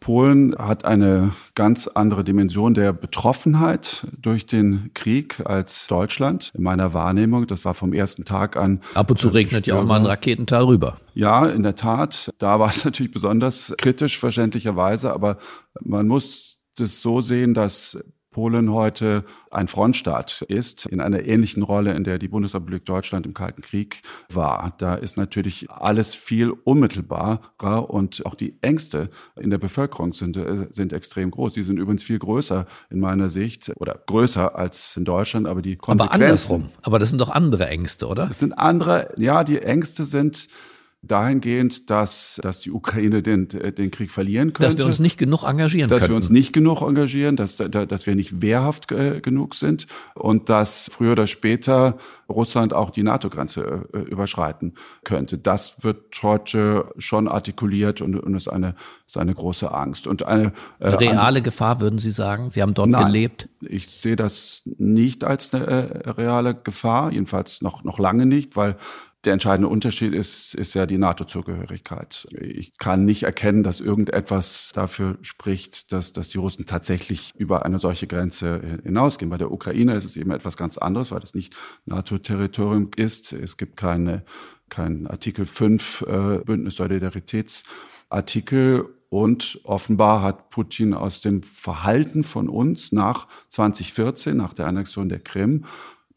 Polen 0.00 0.54
hat 0.58 0.84
eine 0.84 1.32
ganz 1.54 1.88
andere 1.88 2.24
Dimension 2.24 2.74
der 2.74 2.92
Betroffenheit 2.92 4.06
durch 4.20 4.46
den 4.46 4.90
Krieg 4.94 5.42
als 5.44 5.86
Deutschland. 5.86 6.52
In 6.54 6.62
meiner 6.62 6.94
Wahrnehmung, 6.94 7.46
das 7.46 7.64
war 7.64 7.74
vom 7.74 7.92
ersten 7.92 8.24
Tag 8.24 8.56
an. 8.56 8.80
Ab 8.94 9.10
und 9.10 9.18
zu 9.18 9.28
regnet 9.28 9.66
ja 9.66 9.78
auch 9.78 9.84
mal 9.84 10.00
ein 10.00 10.06
Raketenteil 10.06 10.64
rüber. 10.64 10.96
Ja, 11.14 11.46
in 11.46 11.62
der 11.62 11.76
Tat. 11.76 12.30
Da 12.38 12.60
war 12.60 12.70
es 12.70 12.84
natürlich 12.84 13.12
besonders 13.12 13.74
kritisch, 13.78 14.18
verständlicherweise. 14.18 15.12
Aber 15.12 15.38
man 15.80 16.06
muss 16.06 16.58
das 16.76 17.00
so 17.02 17.20
sehen, 17.20 17.54
dass 17.54 17.98
Polen 18.36 18.70
heute 18.70 19.24
ein 19.50 19.66
Frontstaat 19.66 20.42
ist, 20.42 20.84
in 20.84 21.00
einer 21.00 21.24
ähnlichen 21.24 21.62
Rolle, 21.62 21.94
in 21.94 22.04
der 22.04 22.18
die 22.18 22.28
Bundesrepublik 22.28 22.84
Deutschland 22.84 23.24
im 23.24 23.32
Kalten 23.32 23.62
Krieg 23.62 24.02
war. 24.30 24.74
Da 24.76 24.94
ist 24.94 25.16
natürlich 25.16 25.70
alles 25.70 26.14
viel 26.14 26.50
unmittelbarer 26.50 27.88
und 27.88 28.26
auch 28.26 28.34
die 28.34 28.58
Ängste 28.60 29.08
in 29.40 29.48
der 29.48 29.56
Bevölkerung 29.56 30.12
sind, 30.12 30.36
äh, 30.36 30.66
sind 30.70 30.92
extrem 30.92 31.30
groß. 31.30 31.54
Sie 31.54 31.62
sind 31.62 31.78
übrigens 31.78 32.02
viel 32.02 32.18
größer 32.18 32.66
in 32.90 33.00
meiner 33.00 33.30
Sicht 33.30 33.72
oder 33.76 33.98
größer 34.04 34.54
als 34.54 34.98
in 34.98 35.06
Deutschland, 35.06 35.46
aber 35.46 35.62
die 35.62 35.76
Konsequenzen. 35.76 36.14
Aber 36.14 36.24
andersrum. 36.26 36.68
Aber 36.82 36.98
das 36.98 37.08
sind 37.08 37.22
doch 37.22 37.30
andere 37.30 37.68
Ängste, 37.68 38.06
oder? 38.06 38.26
Das 38.26 38.40
sind 38.40 38.52
andere, 38.52 39.14
ja, 39.16 39.44
die 39.44 39.62
Ängste 39.62 40.04
sind, 40.04 40.48
dahingehend, 41.06 41.90
dass, 41.90 42.40
dass 42.42 42.60
die 42.60 42.70
Ukraine 42.70 43.22
den, 43.22 43.48
den 43.48 43.90
Krieg 43.90 44.10
verlieren 44.10 44.52
könnte. 44.52 44.68
Dass 44.68 44.78
wir 44.78 44.86
uns 44.86 44.98
nicht 44.98 45.18
genug 45.18 45.44
engagieren 45.44 45.88
Dass 45.88 46.00
könnten. 46.00 46.12
wir 46.12 46.16
uns 46.16 46.30
nicht 46.30 46.52
genug 46.52 46.82
engagieren, 46.82 47.36
dass, 47.36 47.56
dass 47.56 48.06
wir 48.06 48.14
nicht 48.14 48.42
wehrhaft 48.42 48.90
äh, 48.92 49.20
genug 49.20 49.54
sind 49.54 49.86
und 50.14 50.48
dass 50.48 50.88
früher 50.92 51.12
oder 51.12 51.26
später 51.26 51.96
Russland 52.28 52.74
auch 52.74 52.90
die 52.90 53.02
NATO-Grenze 53.02 53.88
äh, 53.92 53.98
überschreiten 53.98 54.74
könnte. 55.04 55.38
Das 55.38 55.82
wird 55.82 56.22
heute 56.22 56.86
schon 56.98 57.28
artikuliert 57.28 58.00
und, 58.00 58.16
und 58.16 58.34
ist, 58.34 58.48
eine, 58.48 58.74
ist 59.06 59.18
eine 59.18 59.34
große 59.34 59.72
Angst. 59.72 60.06
Und 60.06 60.24
eine 60.24 60.52
äh, 60.78 60.88
reale 60.88 61.42
Gefahr, 61.42 61.80
würden 61.80 61.98
Sie 61.98 62.10
sagen? 62.10 62.50
Sie 62.50 62.62
haben 62.62 62.74
dort 62.74 62.90
nein, 62.90 63.06
gelebt? 63.06 63.48
Ich 63.60 63.88
sehe 63.88 64.16
das 64.16 64.62
nicht 64.64 65.24
als 65.24 65.54
eine 65.54 65.66
äh, 65.66 66.10
reale 66.10 66.54
Gefahr, 66.54 67.12
jedenfalls 67.12 67.62
noch, 67.62 67.84
noch 67.84 67.98
lange 67.98 68.26
nicht, 68.26 68.56
weil 68.56 68.76
der 69.26 69.34
entscheidende 69.34 69.68
Unterschied 69.68 70.14
ist, 70.14 70.54
ist 70.54 70.74
ja 70.74 70.86
die 70.86 70.98
NATO-Zugehörigkeit. 70.98 72.28
Ich 72.40 72.78
kann 72.78 73.04
nicht 73.04 73.24
erkennen, 73.24 73.62
dass 73.62 73.80
irgendetwas 73.80 74.70
dafür 74.72 75.18
spricht, 75.22 75.92
dass, 75.92 76.12
dass 76.12 76.28
die 76.28 76.38
Russen 76.38 76.66
tatsächlich 76.66 77.32
über 77.36 77.66
eine 77.66 77.78
solche 77.78 78.06
Grenze 78.06 78.80
hinausgehen. 78.84 79.30
Bei 79.30 79.38
der 79.38 79.52
Ukraine 79.52 79.94
ist 79.94 80.04
es 80.04 80.16
eben 80.16 80.30
etwas 80.30 80.56
ganz 80.56 80.78
anderes, 80.78 81.10
weil 81.10 81.22
es 81.22 81.34
nicht 81.34 81.56
NATO-Territorium 81.84 82.90
ist. 82.96 83.32
Es 83.32 83.56
gibt 83.56 83.76
keine, 83.76 84.24
kein 84.68 85.06
Artikel 85.06 85.44
5 85.44 86.02
äh, 86.02 86.38
Bündnis 86.44 86.76
Solidaritätsartikel 86.76 88.86
und 89.08 89.60
offenbar 89.64 90.22
hat 90.22 90.50
Putin 90.50 90.92
aus 90.92 91.20
dem 91.20 91.42
Verhalten 91.42 92.24
von 92.24 92.48
uns 92.48 92.92
nach 92.92 93.28
2014, 93.48 94.36
nach 94.36 94.52
der 94.52 94.66
Annexion 94.66 95.08
der 95.08 95.20
Krim, 95.20 95.64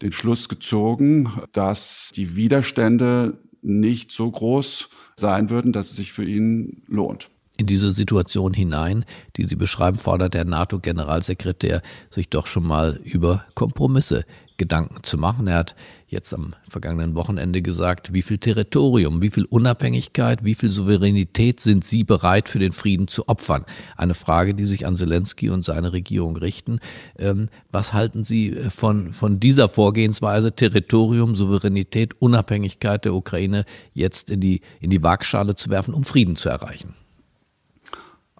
den 0.02 0.12
Schluss 0.12 0.48
gezogen, 0.48 1.30
dass 1.52 2.10
die 2.14 2.36
Widerstände 2.36 3.38
nicht 3.62 4.10
so 4.10 4.30
groß 4.30 4.88
sein 5.16 5.50
würden, 5.50 5.72
dass 5.72 5.90
es 5.90 5.96
sich 5.96 6.12
für 6.12 6.24
ihn 6.24 6.82
lohnt. 6.86 7.28
In 7.58 7.66
diese 7.66 7.92
Situation 7.92 8.54
hinein, 8.54 9.04
die 9.36 9.44
Sie 9.44 9.56
beschreiben, 9.56 9.98
fordert 9.98 10.32
der 10.32 10.46
NATO-Generalsekretär 10.46 11.82
sich 12.08 12.30
doch 12.30 12.46
schon 12.46 12.66
mal 12.66 12.98
über 13.04 13.44
Kompromisse 13.54 14.24
Gedanken 14.60 15.02
zu 15.02 15.16
machen. 15.16 15.46
Er 15.46 15.56
hat 15.56 15.74
jetzt 16.06 16.34
am 16.34 16.54
vergangenen 16.68 17.14
Wochenende 17.14 17.62
gesagt, 17.62 18.12
wie 18.12 18.20
viel 18.20 18.36
Territorium, 18.36 19.22
wie 19.22 19.30
viel 19.30 19.46
Unabhängigkeit, 19.46 20.44
wie 20.44 20.54
viel 20.54 20.70
Souveränität 20.70 21.60
sind 21.60 21.82
Sie 21.82 22.04
bereit 22.04 22.50
für 22.50 22.58
den 22.58 22.72
Frieden 22.72 23.08
zu 23.08 23.26
opfern? 23.26 23.64
Eine 23.96 24.12
Frage, 24.12 24.54
die 24.54 24.66
sich 24.66 24.86
an 24.86 24.96
Zelensky 24.96 25.48
und 25.48 25.64
seine 25.64 25.94
Regierung 25.94 26.36
richten. 26.36 26.80
Ähm, 27.18 27.48
was 27.72 27.94
halten 27.94 28.24
Sie 28.24 28.50
äh, 28.54 28.68
von, 28.68 29.14
von 29.14 29.40
dieser 29.40 29.70
Vorgehensweise, 29.70 30.52
Territorium, 30.52 31.36
Souveränität, 31.36 32.20
Unabhängigkeit 32.20 33.06
der 33.06 33.14
Ukraine 33.14 33.64
jetzt 33.94 34.30
in 34.30 34.40
die, 34.40 34.60
in 34.80 34.90
die 34.90 35.02
Waagschale 35.02 35.54
zu 35.54 35.70
werfen, 35.70 35.94
um 35.94 36.04
Frieden 36.04 36.36
zu 36.36 36.50
erreichen? 36.50 36.94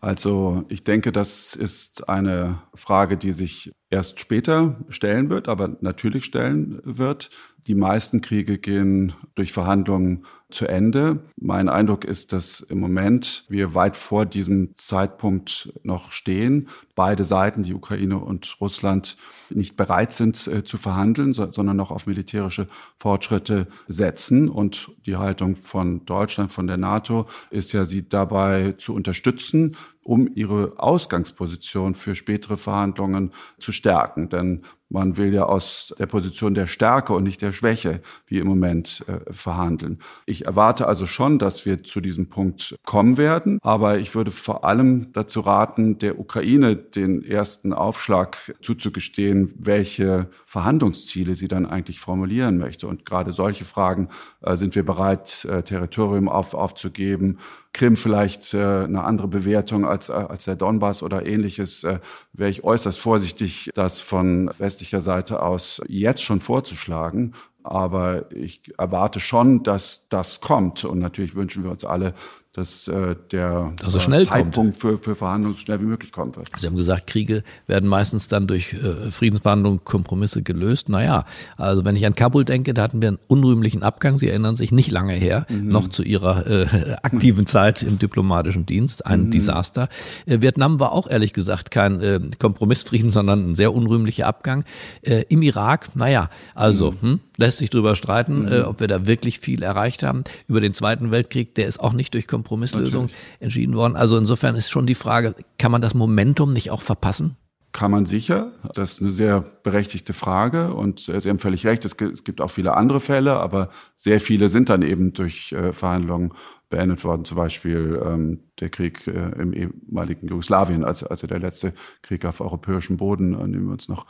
Also 0.00 0.64
ich 0.68 0.82
denke, 0.82 1.12
das 1.12 1.54
ist 1.54 2.08
eine 2.08 2.62
Frage, 2.74 3.18
die 3.18 3.32
sich 3.32 3.72
erst 3.90 4.18
später 4.18 4.76
stellen 4.88 5.28
wird, 5.28 5.46
aber 5.46 5.76
natürlich 5.80 6.24
stellen 6.24 6.80
wird. 6.84 7.28
Die 7.66 7.74
meisten 7.74 8.22
Kriege 8.22 8.58
gehen 8.58 9.12
durch 9.34 9.52
Verhandlungen 9.52 10.24
zu 10.50 10.66
Ende. 10.66 11.20
Mein 11.36 11.68
Eindruck 11.68 12.04
ist, 12.04 12.32
dass 12.32 12.60
im 12.60 12.80
Moment 12.80 13.44
wir 13.48 13.74
weit 13.74 13.96
vor 13.96 14.26
diesem 14.26 14.74
Zeitpunkt 14.76 15.72
noch 15.82 16.12
stehen. 16.12 16.68
Beide 16.94 17.24
Seiten, 17.24 17.62
die 17.62 17.74
Ukraine 17.74 18.18
und 18.18 18.56
Russland, 18.60 19.16
nicht 19.48 19.76
bereit 19.76 20.12
sind 20.12 20.46
äh, 20.46 20.64
zu 20.64 20.76
verhandeln, 20.76 21.32
so, 21.32 21.50
sondern 21.50 21.76
noch 21.76 21.90
auf 21.90 22.06
militärische 22.06 22.68
Fortschritte 22.98 23.66
setzen. 23.88 24.48
Und 24.48 24.90
die 25.06 25.16
Haltung 25.16 25.56
von 25.56 26.04
Deutschland, 26.04 26.52
von 26.52 26.66
der 26.66 26.76
NATO, 26.76 27.26
ist 27.50 27.72
ja, 27.72 27.86
sie 27.86 28.08
dabei 28.08 28.72
zu 28.72 28.94
unterstützen, 28.94 29.76
um 30.02 30.28
ihre 30.34 30.74
Ausgangsposition 30.78 31.94
für 31.94 32.14
spätere 32.14 32.56
Verhandlungen 32.56 33.32
zu 33.58 33.72
stärken. 33.72 34.28
Denn 34.28 34.62
man 34.90 35.16
will 35.16 35.32
ja 35.32 35.44
aus 35.44 35.94
der 35.98 36.06
Position 36.06 36.54
der 36.54 36.66
Stärke 36.66 37.12
und 37.12 37.22
nicht 37.22 37.40
der 37.42 37.52
Schwäche, 37.52 38.00
wie 38.26 38.38
im 38.38 38.46
Moment, 38.46 39.04
äh, 39.06 39.32
verhandeln. 39.32 39.98
Ich 40.26 40.46
erwarte 40.46 40.86
also 40.86 41.06
schon, 41.06 41.38
dass 41.38 41.64
wir 41.64 41.82
zu 41.82 42.00
diesem 42.00 42.28
Punkt 42.28 42.76
kommen 42.84 43.16
werden. 43.16 43.58
Aber 43.62 43.98
ich 43.98 44.14
würde 44.14 44.30
vor 44.30 44.64
allem 44.64 45.12
dazu 45.12 45.40
raten, 45.40 45.98
der 45.98 46.18
Ukraine 46.18 46.76
den 46.76 47.24
ersten 47.24 47.72
Aufschlag 47.72 48.54
zuzugestehen, 48.60 49.54
welche 49.56 50.28
Verhandlungsziele 50.44 51.34
sie 51.34 51.48
dann 51.48 51.66
eigentlich 51.66 52.00
formulieren 52.00 52.58
möchte. 52.58 52.88
Und 52.88 53.06
gerade 53.06 53.32
solche 53.32 53.64
Fragen 53.64 54.08
äh, 54.42 54.56
sind 54.56 54.74
wir 54.74 54.84
bereit, 54.84 55.44
äh, 55.44 55.62
Territorium 55.62 56.28
auf, 56.28 56.54
aufzugeben, 56.54 57.38
Krim 57.72 57.96
vielleicht 57.96 58.52
äh, 58.52 58.58
eine 58.58 59.04
andere 59.04 59.28
Bewertung 59.28 59.84
als, 59.84 60.08
äh, 60.08 60.12
als 60.12 60.44
der 60.44 60.56
Donbass 60.56 61.02
oder 61.02 61.24
ähnliches, 61.24 61.84
äh, 61.84 62.00
wäre 62.32 62.50
ich 62.50 62.64
äußerst 62.64 62.98
vorsichtig, 62.98 63.70
das 63.74 64.00
von 64.00 64.50
westlicher 64.80 65.02
Seite 65.02 65.42
aus 65.42 65.82
jetzt 65.88 66.24
schon 66.24 66.40
vorzuschlagen. 66.40 67.34
Aber 67.62 68.32
ich 68.32 68.62
erwarte 68.78 69.20
schon, 69.20 69.62
dass 69.62 70.08
das 70.08 70.40
kommt. 70.40 70.84
Und 70.84 70.98
natürlich 70.98 71.34
wünschen 71.34 71.62
wir 71.62 71.70
uns 71.70 71.84
alle, 71.84 72.14
dass 72.52 72.88
äh, 72.88 73.14
der 73.30 73.74
also 73.84 74.00
schnell 74.00 74.26
Zeitpunkt 74.26 74.76
für, 74.76 74.98
für 74.98 75.14
Verhandlungen 75.14 75.54
so 75.54 75.60
schnell 75.60 75.80
wie 75.80 75.84
möglich 75.84 76.10
kommen 76.10 76.34
wird. 76.34 76.48
Sie 76.58 76.66
haben 76.66 76.76
gesagt, 76.76 77.06
Kriege 77.06 77.44
werden 77.68 77.88
meistens 77.88 78.26
dann 78.26 78.48
durch 78.48 78.72
äh, 78.72 79.12
Friedensverhandlungen, 79.12 79.84
Kompromisse 79.84 80.42
gelöst. 80.42 80.88
Naja, 80.88 81.26
also 81.56 81.84
wenn 81.84 81.94
ich 81.94 82.04
an 82.06 82.16
Kabul 82.16 82.44
denke, 82.44 82.74
da 82.74 82.82
hatten 82.82 83.00
wir 83.00 83.08
einen 83.08 83.18
unrühmlichen 83.28 83.84
Abgang. 83.84 84.18
Sie 84.18 84.28
erinnern 84.28 84.56
sich 84.56 84.72
nicht 84.72 84.90
lange 84.90 85.12
her, 85.12 85.46
mhm. 85.48 85.68
noch 85.68 85.90
zu 85.90 86.02
Ihrer 86.02 86.44
äh, 86.48 86.96
aktiven 87.02 87.46
Zeit 87.50 87.84
im 87.84 88.00
diplomatischen 88.00 88.66
Dienst, 88.66 89.06
ein 89.06 89.26
mhm. 89.26 89.30
Desaster. 89.30 89.88
Äh, 90.26 90.40
Vietnam 90.40 90.80
war 90.80 90.90
auch 90.90 91.08
ehrlich 91.08 91.32
gesagt 91.32 91.70
kein 91.70 92.00
äh, 92.00 92.18
Kompromissfrieden, 92.40 93.12
sondern 93.12 93.52
ein 93.52 93.54
sehr 93.54 93.72
unrühmlicher 93.72 94.26
Abgang. 94.26 94.64
Äh, 95.02 95.22
Im 95.28 95.42
Irak, 95.42 95.94
naja, 95.94 96.30
also 96.56 96.90
mhm. 96.90 97.00
hm, 97.00 97.20
lässt 97.36 97.58
sich 97.58 97.70
drüber 97.70 97.94
streiten, 97.94 98.48
äh, 98.50 98.62
ob 98.62 98.80
wir 98.80 98.88
da 98.88 99.06
wirklich 99.06 99.38
viel 99.38 99.62
erreicht 99.62 100.02
haben. 100.02 100.24
Über 100.48 100.60
den 100.60 100.74
Zweiten 100.74 101.12
Weltkrieg, 101.12 101.54
der 101.54 101.68
ist 101.68 101.78
auch 101.78 101.92
nicht 101.92 102.12
durch 102.14 102.26
Kompromisse 102.26 102.39
Kompromisslösung 102.40 103.04
Natürlich. 103.04 103.40
entschieden 103.40 103.76
worden. 103.76 103.96
Also 103.96 104.16
insofern 104.16 104.56
ist 104.56 104.70
schon 104.70 104.86
die 104.86 104.94
Frage, 104.94 105.34
kann 105.58 105.70
man 105.70 105.82
das 105.82 105.94
Momentum 105.94 106.52
nicht 106.52 106.70
auch 106.70 106.82
verpassen? 106.82 107.36
Kann 107.72 107.92
man 107.92 108.04
sicher. 108.04 108.50
Das 108.74 108.94
ist 108.94 109.02
eine 109.02 109.12
sehr 109.12 109.42
berechtigte 109.62 110.12
Frage 110.12 110.74
und 110.74 111.00
Sie 111.00 111.28
haben 111.28 111.38
völlig 111.38 111.64
recht. 111.66 111.84
Es 111.84 111.96
gibt 111.96 112.40
auch 112.40 112.50
viele 112.50 112.76
andere 112.76 112.98
Fälle, 112.98 113.34
aber 113.36 113.68
sehr 113.94 114.20
viele 114.20 114.48
sind 114.48 114.70
dann 114.70 114.82
eben 114.82 115.12
durch 115.12 115.52
äh, 115.52 115.72
Verhandlungen 115.72 116.32
beendet 116.68 117.04
worden. 117.04 117.24
Zum 117.24 117.36
Beispiel 117.36 118.00
ähm, 118.04 118.40
der 118.58 118.70
Krieg 118.70 119.06
äh, 119.06 119.40
im 119.40 119.52
ehemaligen 119.52 120.26
Jugoslawien, 120.28 120.84
also, 120.84 121.06
also 121.08 121.28
der 121.28 121.38
letzte 121.38 121.74
Krieg 122.02 122.24
auf 122.24 122.40
europäischem 122.40 122.96
Boden, 122.96 123.36
an 123.36 123.52
den 123.52 123.64
wir 123.64 123.72
uns 123.72 123.88
noch 123.88 124.06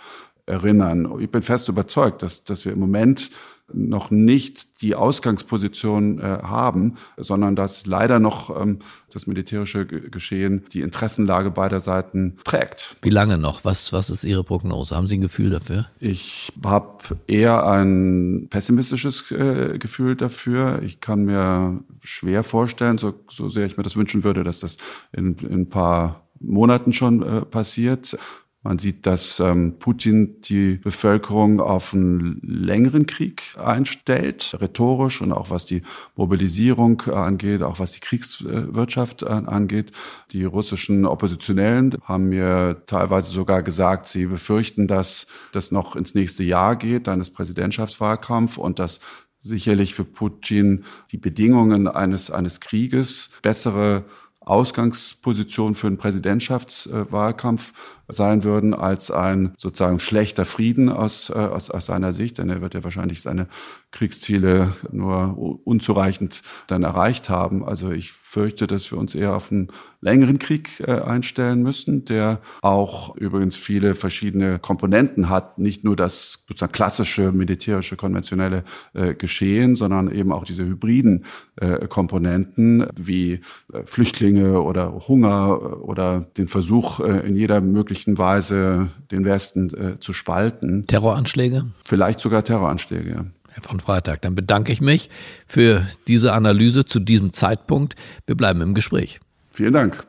erinnern. 0.47 1.21
Ich 1.21 1.31
bin 1.31 1.43
fest 1.43 1.69
überzeugt, 1.69 2.23
dass, 2.23 2.45
dass 2.45 2.65
wir 2.65 2.73
im 2.73 2.81
Moment 2.81 3.31
noch 3.73 4.11
nicht 4.11 4.83
die 4.83 4.95
Ausgangsposition 4.95 6.19
äh, 6.19 6.23
haben, 6.43 6.97
sondern 7.17 7.57
dass 7.57 7.87
leider 7.87 8.19
noch 8.19 8.61
ähm, 8.61 8.81
das 9.13 9.27
militärische 9.27 9.87
Geschehen 9.87 10.65
die 10.73 10.81
Interessenlage 10.81 11.51
beider 11.51 11.81
Seiten 11.81 12.37
prägt. 12.45 12.97
Wie 13.03 13.11
lange 13.11 13.39
noch? 13.39 13.65
Was, 13.65 13.93
was 13.93 14.11
ist 14.11 14.25
Ihre 14.25 14.45
Prognose? 14.45 14.97
Haben 14.97 15.09
Sie 15.09 15.19
ein 15.19 15.23
Gefühl 15.23 15.51
dafür? 15.51 15.87
Ich 15.99 16.53
habe 16.65 17.17
eher 17.27 17.67
ein 17.67 18.49
pessimistisches 18.51 19.31
äh, 19.31 19.79
Gefühl 19.79 20.17
dafür. 20.17 20.83
Ich 20.83 21.01
kann 21.01 21.25
mir 21.25 21.81
schwer 22.03 22.45
vorstellen, 22.45 22.99
so, 22.99 23.15
so 23.31 23.49
sehr 23.49 23.67
ich 23.67 23.77
mir 23.77 23.83
das 23.83 23.97
wünschen 23.97 24.25
würde, 24.25 24.45
dass 24.45 24.61
das 24.61 24.79
in, 25.13 25.37
in 25.37 25.63
ein 25.63 25.69
paar 25.69 26.27
Monaten 26.41 26.93
schon 26.93 27.23
äh, 27.23 27.43
passiert. 27.43 28.17
Man 28.63 28.79
sieht, 28.79 29.07
dass 29.07 29.41
ähm, 29.41 29.79
Putin 29.79 30.43
die 30.43 30.75
Bevölkerung 30.75 31.61
auf 31.61 31.95
einen 31.95 32.41
längeren 32.43 33.07
Krieg 33.07 33.43
einstellt, 33.59 34.55
rhetorisch 34.61 35.23
und 35.23 35.33
auch 35.33 35.49
was 35.49 35.65
die 35.65 35.81
Mobilisierung 36.15 37.03
äh, 37.07 37.13
angeht, 37.13 37.63
auch 37.63 37.79
was 37.79 37.93
die 37.93 38.01
Kriegswirtschaft 38.01 39.23
äh, 39.23 39.29
angeht. 39.29 39.93
Die 40.33 40.45
russischen 40.45 41.07
Oppositionellen 41.07 41.97
haben 42.03 42.29
mir 42.29 42.83
teilweise 42.85 43.33
sogar 43.33 43.63
gesagt, 43.63 44.09
sie 44.09 44.27
befürchten, 44.27 44.87
dass 44.87 45.27
das 45.53 45.71
noch 45.71 45.97
ins 45.97 46.15
nächste 46.15 46.45
Jahr 46.45 46.77
geht, 46.77 47.07
dann 47.07 47.23
ist 47.23 47.31
Präsidentschaftswahlkampf 47.31 48.59
und 48.59 48.79
dass 48.79 49.01
sicherlich 49.39 49.95
für 49.95 50.05
Putin 50.05 50.85
die 51.13 51.17
Bedingungen 51.17 51.89
eines, 51.89 52.31
eines 52.31 52.61
Krieges 52.61 53.31
bessere 53.41 54.05
Ausgangsposition 54.41 55.75
für 55.75 55.87
einen 55.87 55.99
Präsidentschaftswahlkampf 55.99 57.73
sein 58.11 58.45
würden 58.45 58.75
als 58.75 59.11
ein 59.11 59.53
sozusagen 59.57 60.01
schlechter 60.01 60.45
Frieden 60.45 60.89
aus, 60.89 61.31
äh, 61.31 61.35
aus, 61.35 61.71
aus 61.71 61.87
seiner 61.87 62.13
Sicht, 62.13 62.39
denn 62.39 62.51
er 62.51 62.61
wird 62.61 62.75
ja 62.75 62.85
wahrscheinlich 62.85 63.23
seine 63.23 63.47
Kriegsziele 63.91 64.73
nur 64.93 65.61
unzureichend 65.65 66.43
dann 66.67 66.83
erreicht 66.83 67.29
haben. 67.29 67.65
Also 67.65 67.91
ich 67.91 68.13
fürchte, 68.31 68.69
dass 68.69 68.93
wir 68.93 68.99
uns 68.99 69.17
eher 69.17 69.35
auf 69.35 69.51
einen 69.51 69.73
längeren 70.01 70.39
Krieg 70.39 70.81
äh, 70.87 70.93
einstellen 71.01 71.63
müssen, 71.63 72.05
der 72.05 72.41
auch 72.63 73.17
übrigens 73.17 73.57
viele 73.57 73.97
verschiedene 73.97 74.61
Komponenten 74.61 75.29
hat. 75.29 75.59
Nicht 75.59 75.83
nur 75.83 75.97
das 75.97 76.45
sozusagen 76.47 76.73
klassische 76.73 77.33
militärische, 77.33 77.97
konventionelle 77.97 78.63
äh, 78.95 79.15
Geschehen, 79.15 79.75
sondern 79.75 80.11
eben 80.13 80.31
auch 80.31 80.45
diese 80.45 80.65
hybriden 80.65 81.25
äh, 81.57 81.89
Komponenten 81.89 82.87
wie 82.97 83.41
äh, 83.73 83.83
Flüchtlinge 83.85 84.63
oder 84.63 85.09
Hunger 85.09 85.83
oder 85.83 86.21
den 86.37 86.47
Versuch, 86.47 87.01
äh, 87.01 87.27
in 87.27 87.35
jeder 87.35 87.61
möglichen 87.61 88.00
Weise 88.07 88.91
den 89.11 89.25
Westen 89.25 89.99
zu 90.01 90.13
spalten. 90.13 90.87
Terroranschläge? 90.87 91.67
Vielleicht 91.85 92.21
sogar 92.21 92.45
Terroranschläge, 92.45 93.11
ja. 93.11 93.25
Herr 93.53 93.63
von 93.63 93.81
Freitag, 93.81 94.23
dann 94.23 94.37
bedanke 94.37 94.73
ich 94.73 94.81
mich 94.81 95.11
für 95.47 95.87
diese 96.07 96.33
Analyse 96.33 96.85
zu 96.85 97.01
diesem 97.01 97.33
Zeitpunkt. 97.33 97.97
Wir 98.27 98.37
bleiben 98.37 98.61
im 98.61 98.75
Gespräch. 98.75 99.21
Vielen 99.51 99.73
Dank. 99.73 100.07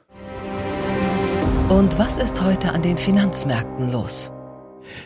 Und 1.69 1.97
was 1.97 2.17
ist 2.17 2.41
heute 2.41 2.71
an 2.73 2.81
den 2.81 2.97
Finanzmärkten 2.97 3.91
los? 3.91 4.31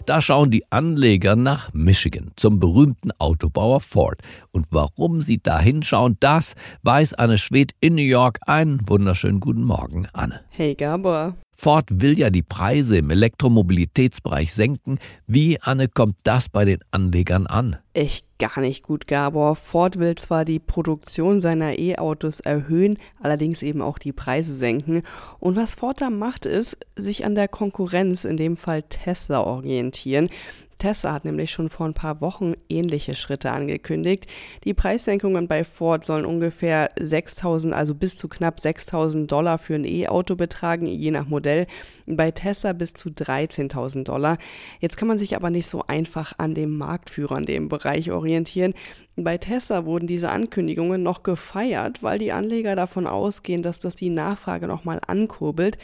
Da 0.05 0.19
schauen 0.19 0.49
die 0.49 0.63
Anleger 0.71 1.35
nach 1.35 1.71
Michigan 1.73 2.31
zum 2.35 2.59
berühmten 2.59 3.11
Autobauer 3.19 3.81
Ford. 3.81 4.19
Und 4.51 4.65
warum 4.71 5.21
sie 5.21 5.37
da 5.41 5.59
hinschauen, 5.59 6.17
das 6.19 6.55
weiß 6.81 7.13
Anne 7.13 7.37
Schwed 7.37 7.73
in 7.79 7.95
New 7.95 8.01
York. 8.01 8.39
Einen 8.47 8.81
wunderschönen 8.89 9.39
guten 9.39 9.63
Morgen, 9.63 10.07
Anne. 10.11 10.41
Hey 10.49 10.73
Gabor. 10.73 11.35
Ford 11.55 11.85
will 11.89 12.17
ja 12.19 12.29
die 12.29 12.43
Preise 12.43 12.97
im 12.97 13.09
Elektromobilitätsbereich 13.09 14.53
senken. 14.53 14.99
Wie, 15.25 15.61
Anne, 15.61 15.87
kommt 15.87 16.17
das 16.23 16.49
bei 16.49 16.65
den 16.65 16.79
Anlegern 16.91 17.47
an? 17.47 17.77
Echt 17.93 18.25
gar 18.39 18.59
nicht 18.59 18.83
gut, 18.83 19.07
Gabor. 19.07 19.55
Ford 19.55 19.97
will 19.97 20.15
zwar 20.15 20.43
die 20.43 20.59
Produktion 20.59 21.39
seiner 21.39 21.79
E-Autos 21.79 22.41
erhöhen, 22.41 22.97
allerdings 23.21 23.63
eben 23.63 23.81
auch 23.81 23.97
die 23.97 24.11
Preise 24.11 24.53
senken. 24.53 25.03
Und 25.39 25.55
was 25.55 25.75
Ford 25.75 26.01
da 26.01 26.09
macht, 26.09 26.45
ist, 26.45 26.77
sich 26.97 27.25
an 27.25 27.35
der 27.35 27.47
Konkurrenz, 27.47 28.25
in 28.25 28.35
dem 28.35 28.57
Fall 28.57 28.83
Tesla, 28.83 29.41
orientieren. 29.41 30.29
Tesla 30.77 31.13
hat 31.13 31.25
nämlich 31.25 31.51
schon 31.51 31.69
vor 31.69 31.85
ein 31.85 31.93
paar 31.93 32.21
Wochen 32.21 32.53
ähnliche 32.69 33.13
Schritte 33.13 33.51
angekündigt. 33.51 34.27
Die 34.63 34.73
Preissenkungen 34.73 35.47
bei 35.47 35.63
Ford 35.63 36.05
sollen 36.05 36.25
ungefähr 36.25 36.91
6.000, 36.97 37.71
also 37.71 37.95
bis 37.95 38.17
zu 38.17 38.27
knapp 38.27 38.59
6.000 38.59 39.27
Dollar 39.27 39.57
für 39.57 39.75
ein 39.75 39.85
E-Auto 39.85 40.35
betragen, 40.35 40.85
je 40.85 41.11
nach 41.11 41.27
Modell. 41.27 41.67
Bei 42.05 42.31
Tesla 42.31 42.73
bis 42.73 42.93
zu 42.93 43.09
13.000 43.09 44.03
Dollar. 44.03 44.37
Jetzt 44.79 44.97
kann 44.97 45.07
man 45.07 45.17
sich 45.17 45.35
aber 45.35 45.49
nicht 45.49 45.67
so 45.67 45.83
einfach 45.87 46.33
an 46.37 46.53
dem 46.53 46.77
Marktführer 46.77 47.37
in 47.37 47.45
dem 47.45 47.69
Bereich 47.69 48.11
orientieren. 48.11 48.73
Bei 49.15 49.37
Tesla 49.37 49.85
wurden 49.85 50.07
diese 50.07 50.29
Ankündigungen 50.29 51.01
noch 51.01 51.23
gefeiert, 51.23 52.03
weil 52.03 52.19
die 52.19 52.33
Anleger 52.33 52.75
davon 52.75 53.07
ausgehen, 53.07 53.61
dass 53.61 53.79
das 53.79 53.95
die 53.95 54.09
Nachfrage 54.09 54.67
nochmal 54.67 54.99
ankurbelt. 55.07 55.77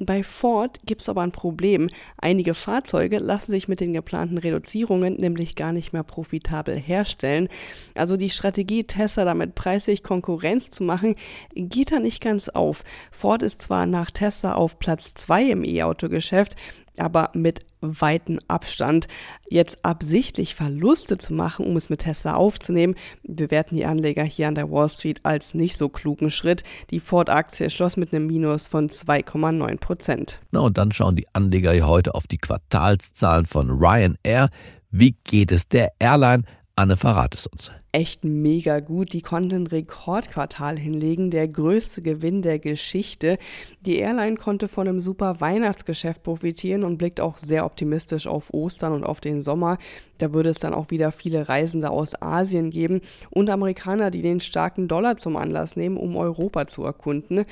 Bei 0.00 0.24
Ford 0.24 0.80
gibt 0.86 1.02
es 1.02 1.08
aber 1.08 1.22
ein 1.22 1.30
Problem. 1.30 1.88
Einige 2.16 2.54
Fahrzeuge 2.54 3.18
lassen 3.18 3.52
sich 3.52 3.68
mit 3.68 3.78
den 3.78 3.92
geplanten 3.92 4.38
Reduzierungen 4.38 5.14
nämlich 5.14 5.54
gar 5.54 5.72
nicht 5.72 5.92
mehr 5.92 6.02
profitabel 6.02 6.76
herstellen. 6.76 7.48
Also 7.94 8.16
die 8.16 8.30
Strategie, 8.30 8.84
Tesla 8.84 9.24
damit 9.24 9.54
preislich 9.54 10.02
Konkurrenz 10.02 10.70
zu 10.70 10.82
machen, 10.82 11.14
geht 11.54 11.92
da 11.92 12.00
nicht 12.00 12.20
ganz 12.20 12.48
auf. 12.48 12.82
Ford 13.12 13.42
ist 13.42 13.62
zwar 13.62 13.86
nach 13.86 14.10
Tesla 14.10 14.54
auf 14.54 14.80
Platz 14.80 15.14
2 15.14 15.50
im 15.50 15.64
E-Auto-Geschäft, 15.64 16.56
aber 16.98 17.30
mit 17.34 17.60
weiten 17.80 18.38
Abstand. 18.48 19.06
Jetzt 19.48 19.84
absichtlich 19.84 20.54
Verluste 20.54 21.18
zu 21.18 21.34
machen, 21.34 21.66
um 21.66 21.76
es 21.76 21.90
mit 21.90 22.00
Tesla 22.00 22.34
aufzunehmen, 22.34 22.94
bewerten 23.22 23.76
die 23.76 23.86
Anleger 23.86 24.24
hier 24.24 24.48
an 24.48 24.54
der 24.54 24.70
Wall 24.70 24.88
Street 24.88 25.20
als 25.22 25.54
nicht 25.54 25.76
so 25.76 25.88
klugen 25.88 26.30
Schritt. 26.30 26.62
Die 26.90 27.00
Ford-Aktie 27.00 27.70
schloss 27.70 27.96
mit 27.96 28.12
einem 28.12 28.26
Minus 28.26 28.68
von 28.68 28.88
2,9 28.88 29.78
Prozent. 29.78 30.40
Na 30.50 30.60
und 30.60 30.78
dann 30.78 30.92
schauen 30.92 31.16
die 31.16 31.26
Anleger 31.32 31.72
hier 31.72 31.86
heute 31.86 32.14
auf 32.14 32.26
die 32.26 32.38
Quartalszahlen 32.38 33.46
von 33.46 33.70
Ryanair. 33.70 34.48
Wie 34.90 35.16
geht 35.24 35.52
es 35.52 35.68
der 35.68 35.92
Airline? 35.98 36.44
Anne, 36.76 36.96
verrat 36.96 37.34
es 37.34 37.46
uns 37.46 37.70
echt 37.94 38.24
mega 38.24 38.80
gut. 38.80 39.12
Die 39.12 39.22
konnten 39.22 39.54
ein 39.54 39.66
Rekordquartal 39.68 40.76
hinlegen, 40.76 41.30
der 41.30 41.46
größte 41.46 42.02
Gewinn 42.02 42.42
der 42.42 42.58
Geschichte. 42.58 43.38
Die 43.86 43.98
Airline 43.98 44.34
konnte 44.36 44.66
von 44.66 44.88
einem 44.88 45.00
super 45.00 45.40
Weihnachtsgeschäft 45.40 46.24
profitieren 46.24 46.82
und 46.82 46.98
blickt 46.98 47.20
auch 47.20 47.38
sehr 47.38 47.64
optimistisch 47.64 48.26
auf 48.26 48.52
Ostern 48.52 48.92
und 48.92 49.04
auf 49.04 49.20
den 49.20 49.42
Sommer. 49.42 49.78
Da 50.18 50.32
würde 50.32 50.50
es 50.50 50.58
dann 50.58 50.74
auch 50.74 50.90
wieder 50.90 51.12
viele 51.12 51.48
Reisende 51.48 51.90
aus 51.90 52.20
Asien 52.20 52.70
geben 52.70 53.00
und 53.30 53.48
Amerikaner, 53.48 54.10
die 54.10 54.22
den 54.22 54.40
starken 54.40 54.88
Dollar 54.88 55.16
zum 55.16 55.36
Anlass 55.36 55.76
nehmen, 55.76 55.96
um 55.96 56.16
Europa 56.16 56.66
zu 56.66 56.82
erkunden. 56.82 57.44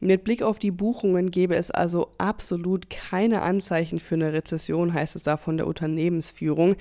Mit 0.00 0.22
Blick 0.22 0.44
auf 0.44 0.60
die 0.60 0.70
Buchungen 0.70 1.32
gäbe 1.32 1.56
es 1.56 1.72
also 1.72 2.10
absolut 2.18 2.88
keine 2.88 3.42
Anzeichen 3.42 3.98
für 3.98 4.14
eine 4.14 4.32
Rezession, 4.32 4.92
heißt 4.92 5.16
es 5.16 5.24
da 5.24 5.36
von 5.36 5.56
der 5.56 5.66
Unternehmensführung. 5.66 6.76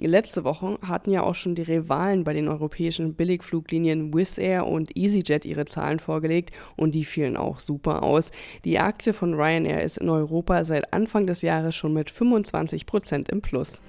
Letzte 0.00 0.44
Woche 0.44 0.78
hatten 0.80 1.10
ja 1.10 1.22
auch 1.22 1.34
schon 1.34 1.54
die 1.54 1.62
Rivalen 1.62 2.24
bei 2.24 2.32
den 2.32 2.48
Europäern 2.48 2.61
europäischen 2.62 3.14
Billigfluglinien 3.14 4.14
Wizz 4.14 4.38
Air 4.38 4.66
und 4.66 4.96
EasyJet 4.96 5.44
ihre 5.44 5.64
Zahlen 5.64 5.98
vorgelegt 5.98 6.52
und 6.76 6.94
die 6.94 7.04
fielen 7.04 7.36
auch 7.36 7.58
super 7.58 8.04
aus. 8.04 8.30
Die 8.64 8.78
Aktie 8.78 9.12
von 9.12 9.34
Ryanair 9.34 9.82
ist 9.82 9.98
in 9.98 10.08
Europa 10.08 10.64
seit 10.64 10.92
Anfang 10.92 11.26
des 11.26 11.42
Jahres 11.42 11.74
schon 11.74 11.92
mit 11.92 12.08
25 12.10 12.86
Prozent 12.86 13.28
im 13.30 13.42
Plus. 13.42 13.82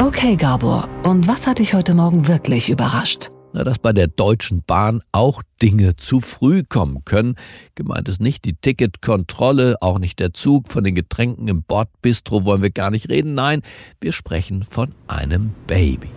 Okay, 0.00 0.36
Gabor, 0.36 0.88
und 1.02 1.28
was 1.28 1.46
hat 1.46 1.58
dich 1.58 1.74
heute 1.74 1.94
Morgen 1.94 2.28
wirklich 2.28 2.70
überrascht? 2.70 3.30
Na, 3.52 3.64
dass 3.64 3.78
bei 3.78 3.92
der 3.92 4.08
Deutschen 4.08 4.62
Bahn 4.66 5.02
auch 5.12 5.42
Dinge 5.60 5.96
zu 5.96 6.20
früh 6.20 6.62
kommen 6.62 7.04
können. 7.04 7.34
Gemeint 7.74 8.08
ist 8.08 8.20
nicht 8.20 8.44
die 8.44 8.54
Ticketkontrolle, 8.54 9.76
auch 9.80 9.98
nicht 9.98 10.18
der 10.18 10.32
Zug. 10.32 10.68
Von 10.68 10.84
den 10.84 10.94
Getränken 10.94 11.48
im 11.48 11.62
Bordbistro 11.62 12.44
wollen 12.44 12.62
wir 12.62 12.70
gar 12.70 12.90
nicht 12.90 13.08
reden. 13.08 13.34
Nein, 13.34 13.62
wir 14.00 14.12
sprechen 14.12 14.64
von 14.68 14.94
einem 15.08 15.52
Baby. 15.66 16.10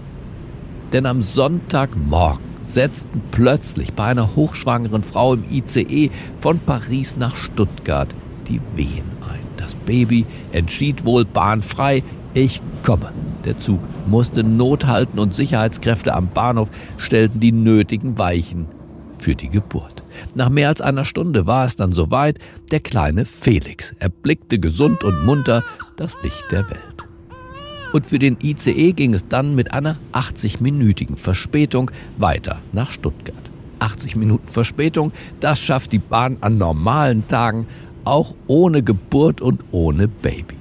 Denn 0.93 1.05
am 1.05 1.21
Sonntagmorgen 1.21 2.51
setzten 2.63 3.21
plötzlich 3.31 3.93
bei 3.93 4.05
einer 4.05 4.35
hochschwangeren 4.35 5.03
Frau 5.03 5.33
im 5.33 5.45
ICE 5.49 6.09
von 6.35 6.59
Paris 6.59 7.17
nach 7.17 7.35
Stuttgart 7.35 8.13
die 8.47 8.61
Wehen 8.75 9.05
ein. 9.27 9.39
Das 9.57 9.75
Baby 9.75 10.25
entschied 10.51 11.05
wohl 11.05 11.25
bahnfrei, 11.25 12.03
ich 12.33 12.61
komme. 12.83 13.11
Der 13.45 13.57
Zug 13.57 13.79
musste 14.07 14.43
Not 14.43 14.85
halten 14.85 15.19
und 15.19 15.33
Sicherheitskräfte 15.33 16.13
am 16.13 16.29
Bahnhof 16.29 16.69
stellten 16.97 17.39
die 17.39 17.51
nötigen 17.51 18.17
Weichen 18.17 18.67
für 19.17 19.35
die 19.35 19.49
Geburt. 19.49 20.03
Nach 20.35 20.49
mehr 20.49 20.67
als 20.67 20.81
einer 20.81 21.05
Stunde 21.05 21.45
war 21.45 21.65
es 21.65 21.75
dann 21.75 21.93
soweit, 21.93 22.37
der 22.71 22.79
kleine 22.79 23.25
Felix 23.25 23.93
erblickte 23.99 24.59
gesund 24.59 25.03
und 25.03 25.25
munter 25.25 25.63
das 25.95 26.21
Licht 26.23 26.45
der 26.51 26.69
Welt. 26.69 27.10
Und 27.93 28.05
für 28.05 28.19
den 28.19 28.37
ICE 28.41 28.93
ging 28.93 29.13
es 29.13 29.27
dann 29.27 29.55
mit 29.55 29.73
einer 29.73 29.97
80-minütigen 30.13 31.17
Verspätung 31.17 31.91
weiter 32.17 32.61
nach 32.71 32.91
Stuttgart. 32.91 33.35
80 33.79 34.15
Minuten 34.15 34.47
Verspätung, 34.47 35.11
das 35.39 35.59
schafft 35.59 35.91
die 35.91 35.99
Bahn 35.99 36.37
an 36.41 36.57
normalen 36.57 37.27
Tagen, 37.27 37.67
auch 38.05 38.35
ohne 38.47 38.83
Geburt 38.83 39.41
und 39.41 39.63
ohne 39.71 40.07
Baby. 40.07 40.55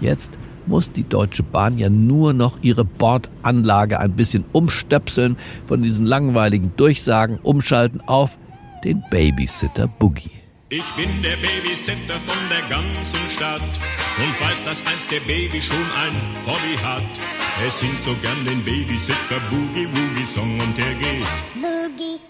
Jetzt 0.00 0.38
muss 0.66 0.90
die 0.90 1.08
Deutsche 1.08 1.42
Bahn 1.42 1.78
ja 1.78 1.90
nur 1.90 2.32
noch 2.32 2.58
ihre 2.62 2.84
Bordanlage 2.84 4.00
ein 4.00 4.12
bisschen 4.12 4.44
umstöpseln, 4.52 5.36
von 5.66 5.82
diesen 5.82 6.06
langweiligen 6.06 6.72
Durchsagen 6.76 7.38
umschalten 7.42 8.00
auf 8.06 8.38
den 8.84 9.02
Babysitter 9.10 9.88
Boogie. 9.88 10.30
Ich 10.70 10.90
bin 10.92 11.10
der 11.22 11.36
Babysitter 11.36 12.14
von 12.14 12.38
der 12.48 12.76
ganzen 12.76 13.30
Stadt 13.36 14.01
und 14.18 14.40
weiß, 14.40 14.64
dass 14.64 14.86
einst 14.86 15.10
der 15.10 15.20
Baby 15.20 15.60
schon 15.60 15.76
ein 15.76 16.14
Hobby 16.46 16.76
hat. 16.82 17.02
Es 17.66 17.80
singt 17.80 18.02
so 18.02 18.14
gern 18.22 18.44
den 18.44 18.62
Babysitter 18.64 19.40
Boogie 19.50 19.86
Woogie 19.86 20.26
Song 20.26 20.58
und 20.60 20.76
der 20.76 20.94
geht. 20.94 21.26
Boogie. 21.54 22.20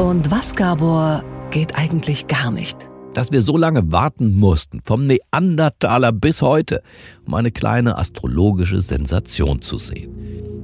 Und 0.00 0.30
was, 0.30 0.54
Gabor, 0.54 1.24
geht 1.50 1.76
eigentlich 1.76 2.26
gar 2.26 2.50
nicht? 2.50 2.88
dass 3.16 3.32
wir 3.32 3.40
so 3.40 3.56
lange 3.56 3.90
warten 3.92 4.34
mussten, 4.34 4.82
vom 4.82 5.06
Neandertaler 5.06 6.12
bis 6.12 6.42
heute, 6.42 6.82
um 7.26 7.32
eine 7.32 7.50
kleine 7.50 7.96
astrologische 7.96 8.82
Sensation 8.82 9.62
zu 9.62 9.78
sehen. 9.78 10.14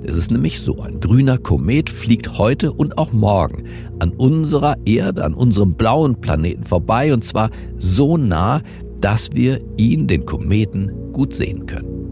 Es 0.04 0.16
ist 0.16 0.30
nämlich 0.30 0.60
so, 0.60 0.82
ein 0.82 1.00
grüner 1.00 1.38
Komet 1.38 1.88
fliegt 1.88 2.36
heute 2.36 2.72
und 2.72 2.98
auch 2.98 3.12
morgen 3.12 3.64
an 4.00 4.10
unserer 4.10 4.76
Erde, 4.84 5.24
an 5.24 5.32
unserem 5.32 5.76
blauen 5.76 6.20
Planeten 6.20 6.64
vorbei, 6.64 7.14
und 7.14 7.24
zwar 7.24 7.48
so 7.78 8.18
nah, 8.18 8.60
dass 9.02 9.30
wir 9.34 9.60
ihn, 9.76 10.06
den 10.06 10.24
Kometen, 10.24 10.90
gut 11.12 11.34
sehen 11.34 11.66
können. 11.66 12.02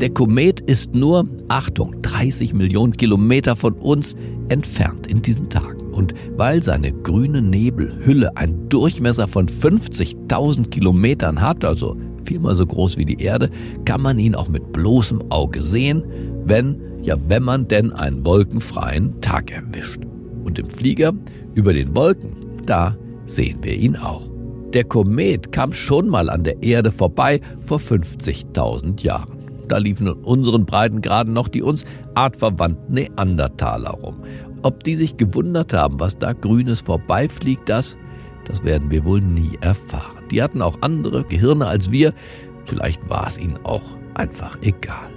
Der 0.00 0.10
Komet 0.10 0.60
ist 0.60 0.94
nur, 0.94 1.26
Achtung, 1.48 1.94
30 2.02 2.54
Millionen 2.54 2.96
Kilometer 2.96 3.54
von 3.54 3.74
uns 3.74 4.16
entfernt 4.48 5.06
in 5.06 5.22
diesen 5.22 5.48
Tagen. 5.48 5.80
Und 5.92 6.14
weil 6.36 6.62
seine 6.62 6.92
grüne 6.92 7.42
Nebelhülle 7.42 8.36
einen 8.36 8.68
Durchmesser 8.68 9.28
von 9.28 9.46
50.000 9.46 10.70
Kilometern 10.70 11.40
hat, 11.40 11.64
also 11.64 11.96
viermal 12.24 12.56
so 12.56 12.66
groß 12.66 12.96
wie 12.96 13.04
die 13.04 13.22
Erde, 13.22 13.50
kann 13.84 14.00
man 14.00 14.18
ihn 14.18 14.34
auch 14.34 14.48
mit 14.48 14.72
bloßem 14.72 15.30
Auge 15.30 15.62
sehen, 15.62 16.02
wenn, 16.44 16.80
ja, 17.02 17.16
wenn 17.28 17.42
man 17.42 17.68
denn 17.68 17.92
einen 17.92 18.24
wolkenfreien 18.24 19.20
Tag 19.20 19.50
erwischt. 19.50 20.00
Und 20.44 20.58
im 20.58 20.68
Flieger 20.68 21.12
über 21.54 21.74
den 21.74 21.94
Wolken, 21.94 22.30
da 22.64 22.96
sehen 23.26 23.58
wir 23.62 23.74
ihn 23.74 23.96
auch. 23.96 24.29
Der 24.72 24.84
Komet 24.84 25.50
kam 25.50 25.72
schon 25.72 26.08
mal 26.08 26.30
an 26.30 26.44
der 26.44 26.62
Erde 26.62 26.92
vorbei 26.92 27.40
vor 27.60 27.78
50.000 27.78 29.02
Jahren. 29.02 29.36
Da 29.66 29.78
liefen 29.78 30.06
in 30.06 30.12
unseren 30.12 30.64
Breitengraden 30.64 31.32
noch 31.32 31.48
die 31.48 31.62
uns 31.62 31.84
artverwandten 32.14 32.94
Neandertaler 32.94 33.90
rum. 33.90 34.16
Ob 34.62 34.84
die 34.84 34.94
sich 34.94 35.16
gewundert 35.16 35.72
haben, 35.72 35.98
was 35.98 36.18
da 36.18 36.34
Grünes 36.34 36.80
vorbeifliegt, 36.80 37.68
das, 37.68 37.96
das 38.44 38.62
werden 38.64 38.90
wir 38.90 39.04
wohl 39.04 39.20
nie 39.20 39.58
erfahren. 39.60 40.24
Die 40.30 40.42
hatten 40.42 40.62
auch 40.62 40.76
andere 40.82 41.24
Gehirne 41.24 41.66
als 41.66 41.90
wir. 41.90 42.12
Vielleicht 42.66 43.08
war 43.10 43.26
es 43.26 43.38
ihnen 43.38 43.58
auch 43.64 43.98
einfach 44.14 44.56
egal. 44.62 45.10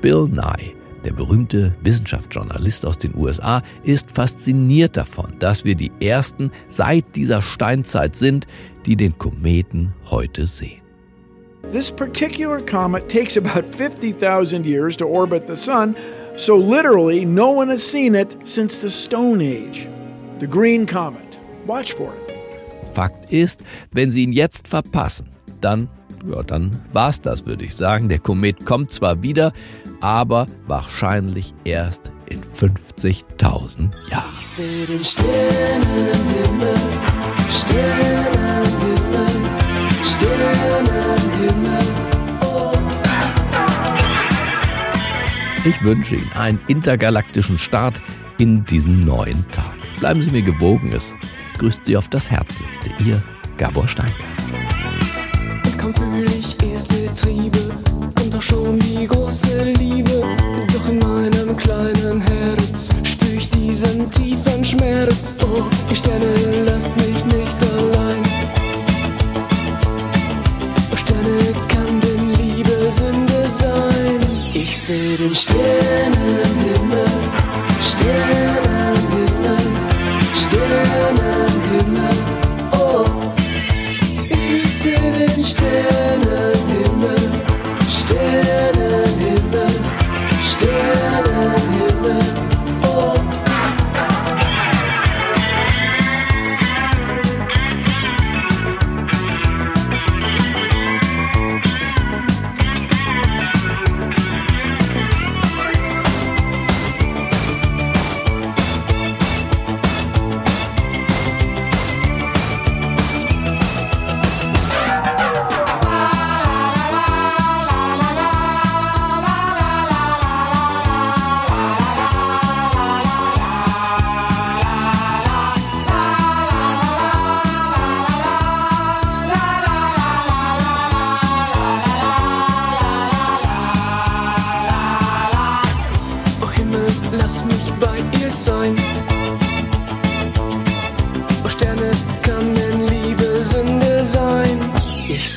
Bill 0.00 0.28
Nye, 0.28 0.74
der 1.04 1.12
berühmte 1.12 1.74
Wissenschaftsjournalist 1.82 2.86
aus 2.86 2.98
den 2.98 3.14
USA, 3.14 3.62
ist 3.82 4.10
fasziniert 4.10 4.96
davon, 4.96 5.34
dass 5.38 5.64
wir 5.64 5.74
die 5.74 5.92
Ersten 6.00 6.50
seit 6.68 7.16
dieser 7.16 7.42
Steinzeit 7.42 8.16
sind, 8.16 8.46
die 8.86 8.96
den 8.96 9.16
Kometen 9.18 9.92
heute 10.10 10.46
sehen. 10.46 10.80
This 11.72 11.90
particular 11.90 12.60
comet 12.60 13.08
takes 13.08 13.36
about 13.36 13.64
50,000 13.76 14.66
years 14.66 14.96
to 14.96 15.06
orbit 15.06 15.46
the 15.46 15.56
sun. 15.56 15.96
So 16.36 16.56
literally, 16.56 17.24
no 17.24 17.50
one 17.50 17.70
has 17.70 17.82
seen 17.82 18.14
it 18.14 18.36
since 18.44 18.78
the 18.80 18.90
Stone 18.90 19.40
Age. 19.40 19.88
The 20.40 20.46
Green 20.46 20.84
Comet. 20.86 21.40
Watch 21.66 21.94
for 21.94 22.12
it. 22.12 22.34
Fakt 22.92 23.32
ist, 23.32 23.60
wenn 23.92 24.10
Sie 24.10 24.22
ihn 24.22 24.32
jetzt 24.32 24.68
verpassen, 24.68 25.28
dann, 25.60 25.88
ja, 26.30 26.42
dann 26.42 26.80
war's 26.92 27.20
das, 27.20 27.46
würde 27.46 27.64
ich 27.64 27.74
sagen. 27.74 28.08
Der 28.08 28.18
Komet 28.18 28.64
kommt 28.64 28.92
zwar 28.92 29.22
wieder, 29.22 29.52
aber 30.04 30.46
wahrscheinlich 30.66 31.54
erst 31.64 32.12
in 32.26 32.42
50.000 32.42 33.90
Jahren. 34.10 34.30
Ich 34.38 34.46
sehe 34.46 34.84
den 34.86 35.02
Sternenhimmel, 35.02 36.76
Sternenhimmel, 37.50 39.26
Sternenhimmel. 40.04 41.84
Ich 45.64 45.82
wünsche 45.82 46.16
Ihnen 46.16 46.32
einen 46.34 46.60
intergalaktischen 46.68 47.56
Start 47.58 47.98
in 48.36 48.66
diesen 48.66 49.00
neuen 49.00 49.48
Tag. 49.52 49.72
Bleiben 50.00 50.20
Sie 50.20 50.30
mir 50.30 50.42
gewogen, 50.42 50.92
es 50.92 51.14
grüßt 51.56 51.86
Sie 51.86 51.96
auf 51.96 52.10
das 52.10 52.30
Herzlichste. 52.30 52.90
Ihr 53.02 53.22
Gabor 53.56 53.88
Steinberg. 53.88 54.18
Und 55.64 55.78
kaum 55.78 55.94
fühle 55.94 56.24
ich 56.26 56.62
erste 56.62 57.06
Triebe, 57.14 57.63
meinem 61.54 61.56
kleinen 61.56 62.20
Herz 62.20 62.88
spür 63.02 63.34
ich 63.34 63.50
diesen 63.50 64.10
tiefen 64.10 64.64
Schmerz. 64.64 65.36
Oh, 65.42 65.62
die 65.90 65.96
Sterne 65.96 66.26
lasst 66.66 66.94
mich 66.96 67.24
nicht 67.24 67.62
allein. 67.74 68.22
Oh, 70.92 70.96
Sterne 70.96 71.38
kann 71.68 72.00
denn 72.00 72.34
Liebe 72.34 72.90
Sünde 72.90 73.48
sein. 73.48 74.20
Ich 74.54 74.78
sehe 74.78 75.16
den 75.16 75.34
Sternenhimmel, 75.34 75.34
Sternenhimmel, 75.34 76.83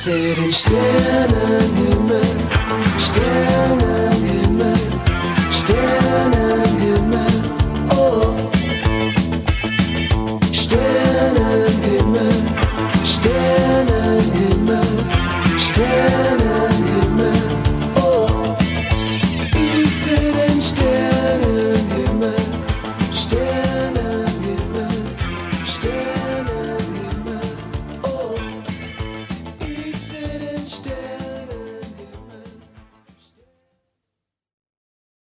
denn 0.08 0.52
Liebe 0.68 1.87